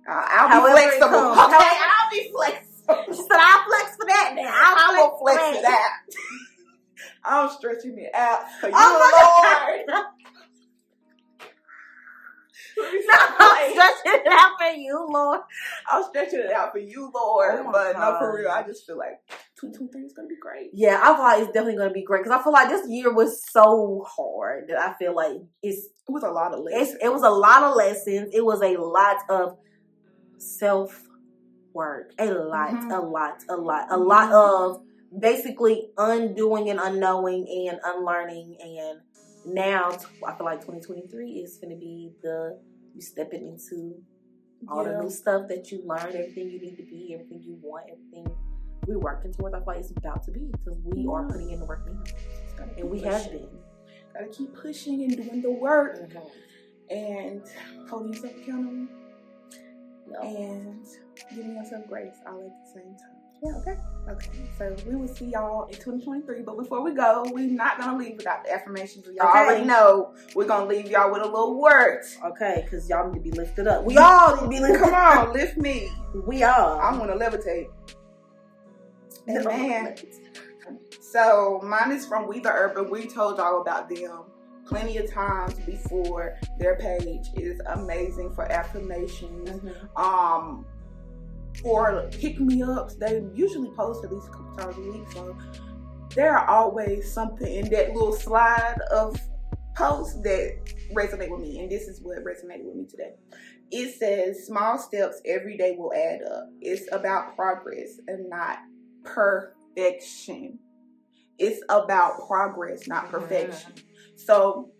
Uh, 0.08 0.12
I'll 0.28 0.48
be 0.48 0.54
However 0.54 0.72
flexible. 0.72 1.06
Okay, 1.08 1.36
However- 1.36 1.60
I'll 1.60 2.10
be 2.10 2.30
flexible. 2.34 2.66
She 3.06 3.12
said, 3.22 3.28
I'll 3.38 3.64
flex 3.68 3.94
for 3.96 4.06
that. 4.06 4.32
Then 4.34 4.48
I'll 4.50 5.16
flex, 5.20 5.38
flex 5.38 5.56
for 5.58 5.62
that. 5.62 5.92
I'm 7.24 7.48
stretching 7.50 7.96
it 7.98 8.10
out 8.14 8.40
for 8.60 8.66
you, 8.66 8.72
Oh 8.74 9.84
my 9.86 9.92
Lord. 9.94 10.04
Me 12.76 13.00
No, 13.08 13.16
I'm 13.38 13.70
stretching 13.72 14.20
it 14.26 14.26
out 14.32 14.52
for 14.58 14.70
you, 14.76 15.06
Lord. 15.08 15.40
I'm 15.90 16.02
stretching 16.04 16.40
it 16.40 16.50
out 16.50 16.72
for 16.72 16.78
you, 16.78 17.10
Lord. 17.14 17.60
Oh 17.60 17.70
but 17.70 17.92
no, 17.98 18.16
for 18.18 18.34
real, 18.36 18.48
I 18.50 18.62
just 18.64 18.86
feel 18.86 18.96
like 18.98 19.20
2023 19.60 20.02
is 20.06 20.12
gonna 20.12 20.28
be 20.28 20.36
great. 20.40 20.70
Yeah, 20.72 21.00
I 21.02 21.14
feel 21.14 21.22
like 21.24 21.38
it's 21.42 21.52
definitely 21.52 21.76
going 21.76 21.88
to 21.88 21.94
be 21.94 22.02
great 22.04 22.22
because 22.24 22.38
I 22.38 22.42
feel 22.42 22.52
like 22.52 22.68
this 22.68 22.88
year 22.88 23.12
was 23.12 23.42
so 23.50 24.04
hard 24.08 24.68
that 24.68 24.78
I 24.78 24.94
feel 24.94 25.14
like 25.14 25.36
it's, 25.62 25.86
It 25.86 26.10
was 26.12 26.22
a 26.22 26.30
lot 26.30 26.52
of 26.54 26.60
it's 26.66 26.90
lessons. 26.92 26.98
it 27.02 27.12
was 27.12 27.22
a 27.22 27.30
lot 27.30 27.62
of 27.62 27.76
lessons. 27.76 28.30
It 28.32 28.44
was 28.44 28.62
a 28.62 28.76
lot 28.76 29.18
of 29.28 29.56
self 30.38 31.02
work, 31.74 32.12
a 32.18 32.32
lot, 32.32 32.70
Mhm. 32.72 32.90
a 32.98 33.00
lot, 33.00 33.38
a 33.48 33.56
lot, 33.56 33.86
a 33.90 33.96
lot 33.98 34.32
of 34.32 34.82
basically 35.16 35.90
undoing 35.96 36.70
and 36.70 36.80
unknowing 36.80 37.46
and 37.68 37.80
unlearning. 37.84 38.56
And 38.60 39.00
now 39.44 39.90
I 40.26 40.34
feel 40.36 40.46
like 40.46 40.60
2023 40.64 41.32
is 41.44 41.58
going 41.58 41.70
to 41.74 41.78
be 41.78 42.12
the 42.22 42.60
you 42.94 43.00
stepping 43.00 43.46
into 43.46 44.02
all 44.68 44.84
Yeah. 44.84 44.92
the 44.92 45.02
new 45.04 45.10
stuff 45.10 45.48
that 45.48 45.70
you 45.70 45.82
learned, 45.86 46.14
everything 46.14 46.50
you 46.50 46.60
need 46.60 46.76
to 46.76 46.82
be, 46.82 47.14
everything 47.14 47.42
you 47.42 47.56
want, 47.62 47.88
everything 47.88 48.26
we're 48.86 48.98
working 48.98 49.32
towards. 49.32 49.54
Like 49.66 49.78
it's 49.78 49.90
about 49.90 50.22
to 50.24 50.30
be 50.30 50.50
because 50.52 50.78
we 50.84 51.06
are 51.06 51.26
putting 51.26 51.50
in 51.50 51.60
the 51.60 51.66
work 51.66 51.86
now, 51.86 52.64
and 52.76 52.90
we 52.90 53.00
have 53.02 53.30
been. 53.30 53.48
Gotta 54.14 54.26
keep 54.26 54.54
pushing 54.54 55.04
and 55.04 55.16
doing 55.16 55.40
the 55.40 55.52
work 55.52 55.96
mm-hmm. 55.96 56.94
and 56.94 57.42
holding 57.88 58.12
yourself 58.12 58.32
accountable 58.42 58.88
and 60.22 60.84
giving 61.30 61.54
yourself 61.54 61.86
grace 61.88 62.16
all 62.26 62.40
at 62.44 62.50
the 62.64 62.80
same 62.80 62.96
time. 62.96 63.20
Yeah, 63.42 63.56
okay. 63.56 63.76
Okay. 64.08 64.30
So 64.58 64.76
we 64.86 64.96
will 64.96 65.08
see 65.08 65.26
y'all 65.26 65.64
in 65.66 65.74
2023. 65.74 66.42
But 66.42 66.58
before 66.58 66.82
we 66.82 66.92
go, 66.92 67.24
we're 67.32 67.46
not 67.46 67.78
gonna 67.78 67.96
leave 67.96 68.16
without 68.16 68.44
the 68.44 68.52
affirmations. 68.52 69.06
Y'all 69.06 69.28
Okay. 69.28 69.38
already 69.38 69.64
know 69.64 70.14
we're 70.34 70.46
gonna 70.46 70.66
leave 70.66 70.90
y'all 70.90 71.10
with 71.10 71.22
a 71.22 71.26
little 71.26 71.58
word. 71.58 72.02
Okay, 72.24 72.62
because 72.64 72.88
y'all 72.88 73.10
need 73.10 73.24
to 73.24 73.30
be 73.30 73.30
lifted 73.30 73.66
up. 73.66 73.84
We 73.84 73.96
all 73.96 74.34
need 74.34 74.42
to 74.42 74.48
be 74.48 74.60
lifted 74.60 74.80
Come 74.80 74.94
on, 74.94 75.32
lift 75.32 75.56
me. 75.56 75.90
We 76.26 76.42
all. 76.42 76.78
I 76.78 76.96
wanna 76.96 77.16
levitate. 77.16 77.68
Amen. 79.28 79.96
So 81.00 81.60
mine 81.64 81.92
is 81.92 82.06
from 82.06 82.28
We 82.28 82.40
the 82.40 82.50
Urban. 82.50 82.90
We 82.90 83.06
told 83.06 83.38
y'all 83.38 83.60
about 83.60 83.88
them 83.88 84.24
plenty 84.66 84.98
of 84.98 85.10
times 85.10 85.54
before. 85.60 86.38
Their 86.58 86.76
page 86.76 87.26
is 87.34 87.60
amazing 87.66 88.32
for 88.34 88.50
affirmations. 88.50 89.48
Mhm. 89.48 89.98
Um 90.00 90.64
for 91.62 92.08
pick 92.12 92.38
me 92.40 92.62
ups. 92.62 92.94
They 92.94 93.24
usually 93.34 93.70
post 93.70 94.04
at 94.04 94.12
least 94.12 94.28
a 94.28 94.30
couple 94.30 94.56
times 94.56 94.76
a 94.76 94.80
week. 94.80 95.10
So 95.12 95.36
there 96.14 96.36
are 96.36 96.48
always 96.48 97.12
something 97.12 97.52
in 97.52 97.68
that 97.70 97.92
little 97.92 98.12
slide 98.12 98.78
of 98.90 99.16
posts 99.76 100.20
that 100.22 100.58
resonate 100.92 101.30
with 101.30 101.40
me. 101.40 101.60
And 101.60 101.70
this 101.70 101.88
is 101.88 102.00
what 102.00 102.18
resonated 102.18 102.64
with 102.64 102.76
me 102.76 102.86
today. 102.86 103.14
It 103.70 103.98
says 103.98 104.46
small 104.46 104.78
steps 104.78 105.20
every 105.24 105.56
day 105.56 105.76
will 105.76 105.92
add 105.94 106.22
up. 106.22 106.48
It's 106.60 106.86
about 106.92 107.36
progress 107.36 107.98
and 108.08 108.28
not 108.28 108.58
perfection. 109.04 110.58
It's 111.38 111.60
about 111.68 112.26
progress, 112.26 112.86
not 112.86 113.08
perfection. 113.10 113.72
So 114.16 114.70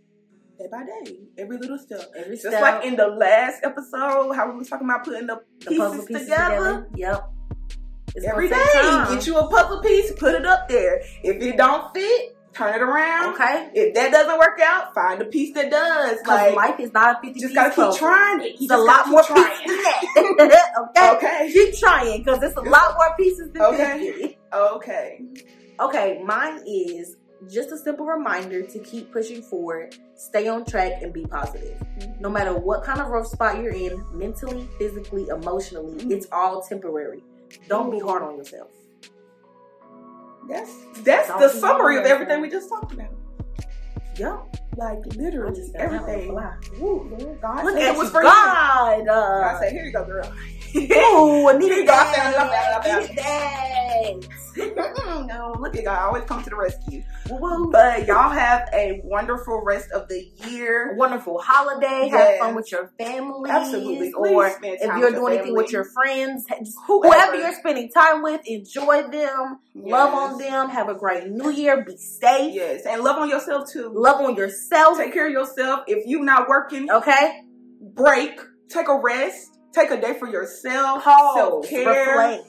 day 0.59 0.67
by 0.71 0.85
day, 0.85 1.17
every 1.39 1.57
little 1.57 1.79
step. 1.79 2.11
Every 2.17 2.37
Just 2.37 2.49
step, 2.49 2.61
like 2.61 2.85
in 2.85 2.97
the 2.97 3.07
last 3.09 3.61
episode, 3.65 4.33
how 4.35 4.51
we 4.51 4.59
was 4.59 4.69
talking 4.69 4.87
about 4.87 5.05
putting 5.05 5.27
the 5.27 5.41
the 5.61 5.71
pieces, 5.71 6.05
pieces 6.07 6.23
together. 6.29 6.57
together. 6.57 6.89
Yep. 6.97 7.31
It's 8.17 8.27
Every 8.27 8.49
day, 8.49 8.57
gonna 8.57 8.73
take 8.73 8.83
time. 8.83 9.15
get 9.15 9.27
you 9.27 9.39
a 9.39 9.49
puzzle 9.49 9.81
piece, 9.81 10.13
put 10.19 10.35
it 10.35 10.45
up 10.45 10.69
there. 10.69 11.01
If 11.23 11.41
it 11.41 11.57
don't 11.57 11.95
fit, 11.95 12.37
turn 12.55 12.75
it 12.75 12.83
around. 12.83 13.35
Okay. 13.35 13.71
If 13.75 13.95
that 13.95 14.11
doesn't 14.11 14.39
work 14.39 14.59
out, 14.63 14.95
find 14.95 15.21
a 15.23 15.25
piece 15.25 15.55
that 15.55 15.71
does. 15.71 16.19
Because 16.19 16.29
Like, 16.29 16.57
life 16.57 16.81
is 16.81 16.93
not 16.93 17.17
a 17.17 17.21
50 17.27 17.41
you 17.41 17.47
just 17.49 17.55
gotta 17.55 17.71
keep 17.75 17.99
trying 17.99 18.41
it. 18.41 18.57
It's 18.61 18.71
a 18.73 18.77
lot 18.77 19.09
more 19.09 19.23
keep 19.23 19.37
pieces 19.37 19.85
trying. 20.17 20.37
than 20.37 20.49
that. 20.49 20.73
okay? 20.97 21.11
Okay. 21.17 21.53
Keep 21.53 21.79
trying 21.79 22.19
because 22.25 22.43
it's 22.43 22.57
a 22.57 22.61
lot 22.61 22.95
more 22.99 23.15
pieces 23.17 23.51
than 23.53 23.63
Okay. 23.63 24.13
50. 24.21 24.39
Okay. 24.53 25.21
Okay, 25.79 26.23
mine 26.25 26.61
is 26.67 27.17
just 27.51 27.71
a 27.73 27.79
simple 27.79 28.05
reminder 28.05 28.61
to 28.63 28.79
keep 28.81 29.11
pushing 29.13 29.41
forward, 29.41 29.97
stay 30.15 30.47
on 30.47 30.63
track, 30.67 31.01
and 31.01 31.11
be 31.13 31.25
positive. 31.25 31.81
No 32.21 32.29
matter 32.29 32.53
what 32.55 32.85
kind 32.85 33.01
of 33.01 33.07
rough 33.09 33.27
spot 33.27 33.63
you're 33.63 33.73
in, 33.73 34.05
mentally, 34.13 34.69
physically, 34.79 35.27
emotionally, 35.29 35.95
Mhm. 36.05 36.11
it's 36.11 36.27
all 36.33 36.61
temporary. 36.61 37.23
Don't 37.69 37.91
be 37.91 37.99
hard 37.99 38.23
on 38.23 38.37
yourself. 38.37 38.69
That's 40.49 40.75
that's 41.03 41.29
the 41.29 41.49
summary 41.49 41.99
of 41.99 42.05
everything 42.07 42.41
we 42.41 42.51
just 42.51 42.69
talked 42.69 42.93
about. 42.93 43.11
Yeah. 44.21 44.39
Like 44.77 44.99
literally 45.17 45.63
everything. 45.75 46.35
Woo, 46.79 47.39
God. 47.41 47.65
Look 47.65 47.77
at 47.77 47.95
it 47.95 47.99
was 47.99 48.11
for 48.11 48.21
you. 48.23 48.29
God. 48.29 49.09
I 49.09 49.11
Uh, 49.11 49.59
said, 49.61 49.73
here 49.73 49.85
you 49.85 49.93
go, 49.93 50.05
girl. 50.05 50.31
Ooh, 50.77 51.49
I 51.49 51.53
needed 51.59 51.79
you 51.79 51.87
go. 51.87 51.93
I 51.95 52.05
found 52.15 52.35
it. 52.35 52.41
I 52.41 52.83
found 52.83 53.05
it. 53.05 53.11
I 53.11 53.15
that. 53.17 54.21
that. 54.57 55.27
no, 55.27 55.55
look 55.59 55.77
at 55.77 55.85
God. 55.85 55.99
I 55.99 56.05
Always 56.07 56.25
come 56.25 56.43
to 56.45 56.51
the 56.51 56.57
rescue. 56.57 57.03
Woo-woo. 57.29 57.71
But 57.71 58.07
y'all 58.07 58.31
have 58.31 58.69
a 58.73 59.01
wonderful 59.05 59.63
rest 59.65 59.91
of 59.93 60.09
the 60.09 60.29
year. 60.49 60.93
A 60.93 60.97
wonderful 60.97 61.41
holiday. 61.41 62.09
Have 62.09 62.39
fun 62.39 62.55
with 62.57 62.71
your 62.73 62.91
family. 62.99 63.51
Absolutely. 63.51 64.13
Or 64.13 64.51
Please 64.59 64.79
if 64.81 64.97
you're 64.99 65.13
doing 65.13 65.35
anything 65.35 65.55
with 65.57 65.71
your 65.73 65.85
friends, 65.85 66.47
Whoever. 66.87 67.15
whoever 67.15 67.37
you're 67.37 67.55
spending 67.55 67.91
time 67.91 68.23
with, 68.23 68.41
enjoy 68.47 69.03
them, 69.09 69.61
love 69.75 70.13
on 70.15 70.39
them, 70.39 70.69
have 70.71 70.89
a 70.89 70.95
great 70.95 71.29
new 71.29 71.51
year, 71.51 71.85
be 71.85 71.97
safe, 71.97 72.53
Yes, 72.55 72.85
and 72.87 73.03
love 73.03 73.17
on 73.19 73.29
yourself 73.29 73.71
too. 73.71 73.91
love 73.95 74.10
on 74.17 74.37
yourself. 74.37 74.99
Take 74.99 75.13
care 75.13 75.27
of 75.27 75.33
yourself. 75.33 75.81
If 75.87 76.07
you're 76.07 76.25
not 76.25 76.49
working, 76.49 76.91
Okay? 76.91 77.43
break. 77.81 78.41
Take 78.69 78.89
a 78.89 78.99
rest. 78.99 79.59
Take 79.73 79.91
a 79.91 80.01
day 80.01 80.19
for 80.19 80.29
yourself. 80.29 81.05
Self 81.05 81.69
care. 81.69 82.41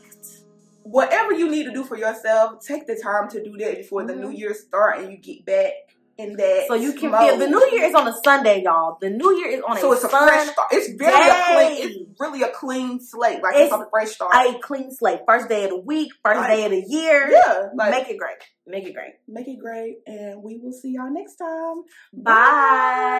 Whatever 0.84 1.34
you 1.34 1.50
need 1.50 1.66
to 1.66 1.72
do 1.74 1.84
for 1.84 1.96
yourself, 1.96 2.66
take 2.66 2.88
the 2.88 2.96
time 2.96 3.30
to 3.30 3.44
do 3.44 3.56
that 3.58 3.78
before 3.78 4.04
the 4.04 4.14
Mhm. 4.14 4.20
new 4.20 4.30
year 4.32 4.54
start 4.54 4.98
and 5.00 5.12
you 5.12 5.18
get 5.18 5.46
back 5.46 5.74
in 6.22 6.36
that. 6.38 6.66
So 6.68 6.76
you 6.76 6.94
can 6.94 7.12
feel 7.12 7.38
the 7.38 7.48
new 7.48 7.70
year 7.72 7.86
is 7.86 7.96
on 7.96 8.08
a 8.08 8.14
Sunday, 8.24 8.64
y'all. 8.64 8.98
The 9.02 9.10
new 9.10 9.36
year 9.38 9.50
is 9.50 9.62
on 9.68 9.78
So 9.78 9.94
a 9.94 9.98
So 9.98 10.06
it's 10.06 10.06
a 10.06 10.10
fresh 10.10 10.48
start. 10.50 10.68
It's 10.72 10.94
very 10.98 11.30
a 11.30 11.78
clean. 11.78 11.90
It's 12.12 12.20
really 12.20 12.42
a 12.44 12.50
clean 12.50 13.00
slate. 13.00 13.42
Like 13.42 13.56
it's, 13.56 13.74
It's 13.74 13.82
a 13.82 13.88
fresh 13.90 14.10
start. 14.12 14.34
A 14.36 14.60
clean 14.60 14.92
slate. 14.92 15.20
First 15.28 15.50
day 15.50 15.64
of 15.66 15.70
the 15.72 15.80
week, 15.80 16.12
first 16.24 16.40
Right. 16.40 16.56
day 16.56 16.66
of 16.66 16.72
the 16.72 16.84
year. 16.88 17.30
yeah, 17.32 17.68
like 17.76 17.92
Make 17.92 18.10
it 18.10 18.18
great. 18.18 18.38
Make 18.68 18.86
it 18.88 18.94
great. 18.94 19.14
make 19.28 19.48
it 19.48 19.60
great, 19.60 19.98
and 20.06 20.42
we 20.44 20.58
will 20.58 20.72
see 20.72 20.92
y'all 20.94 21.12
next 21.12 21.36
time. 21.36 21.84
Bye. 22.14 23.18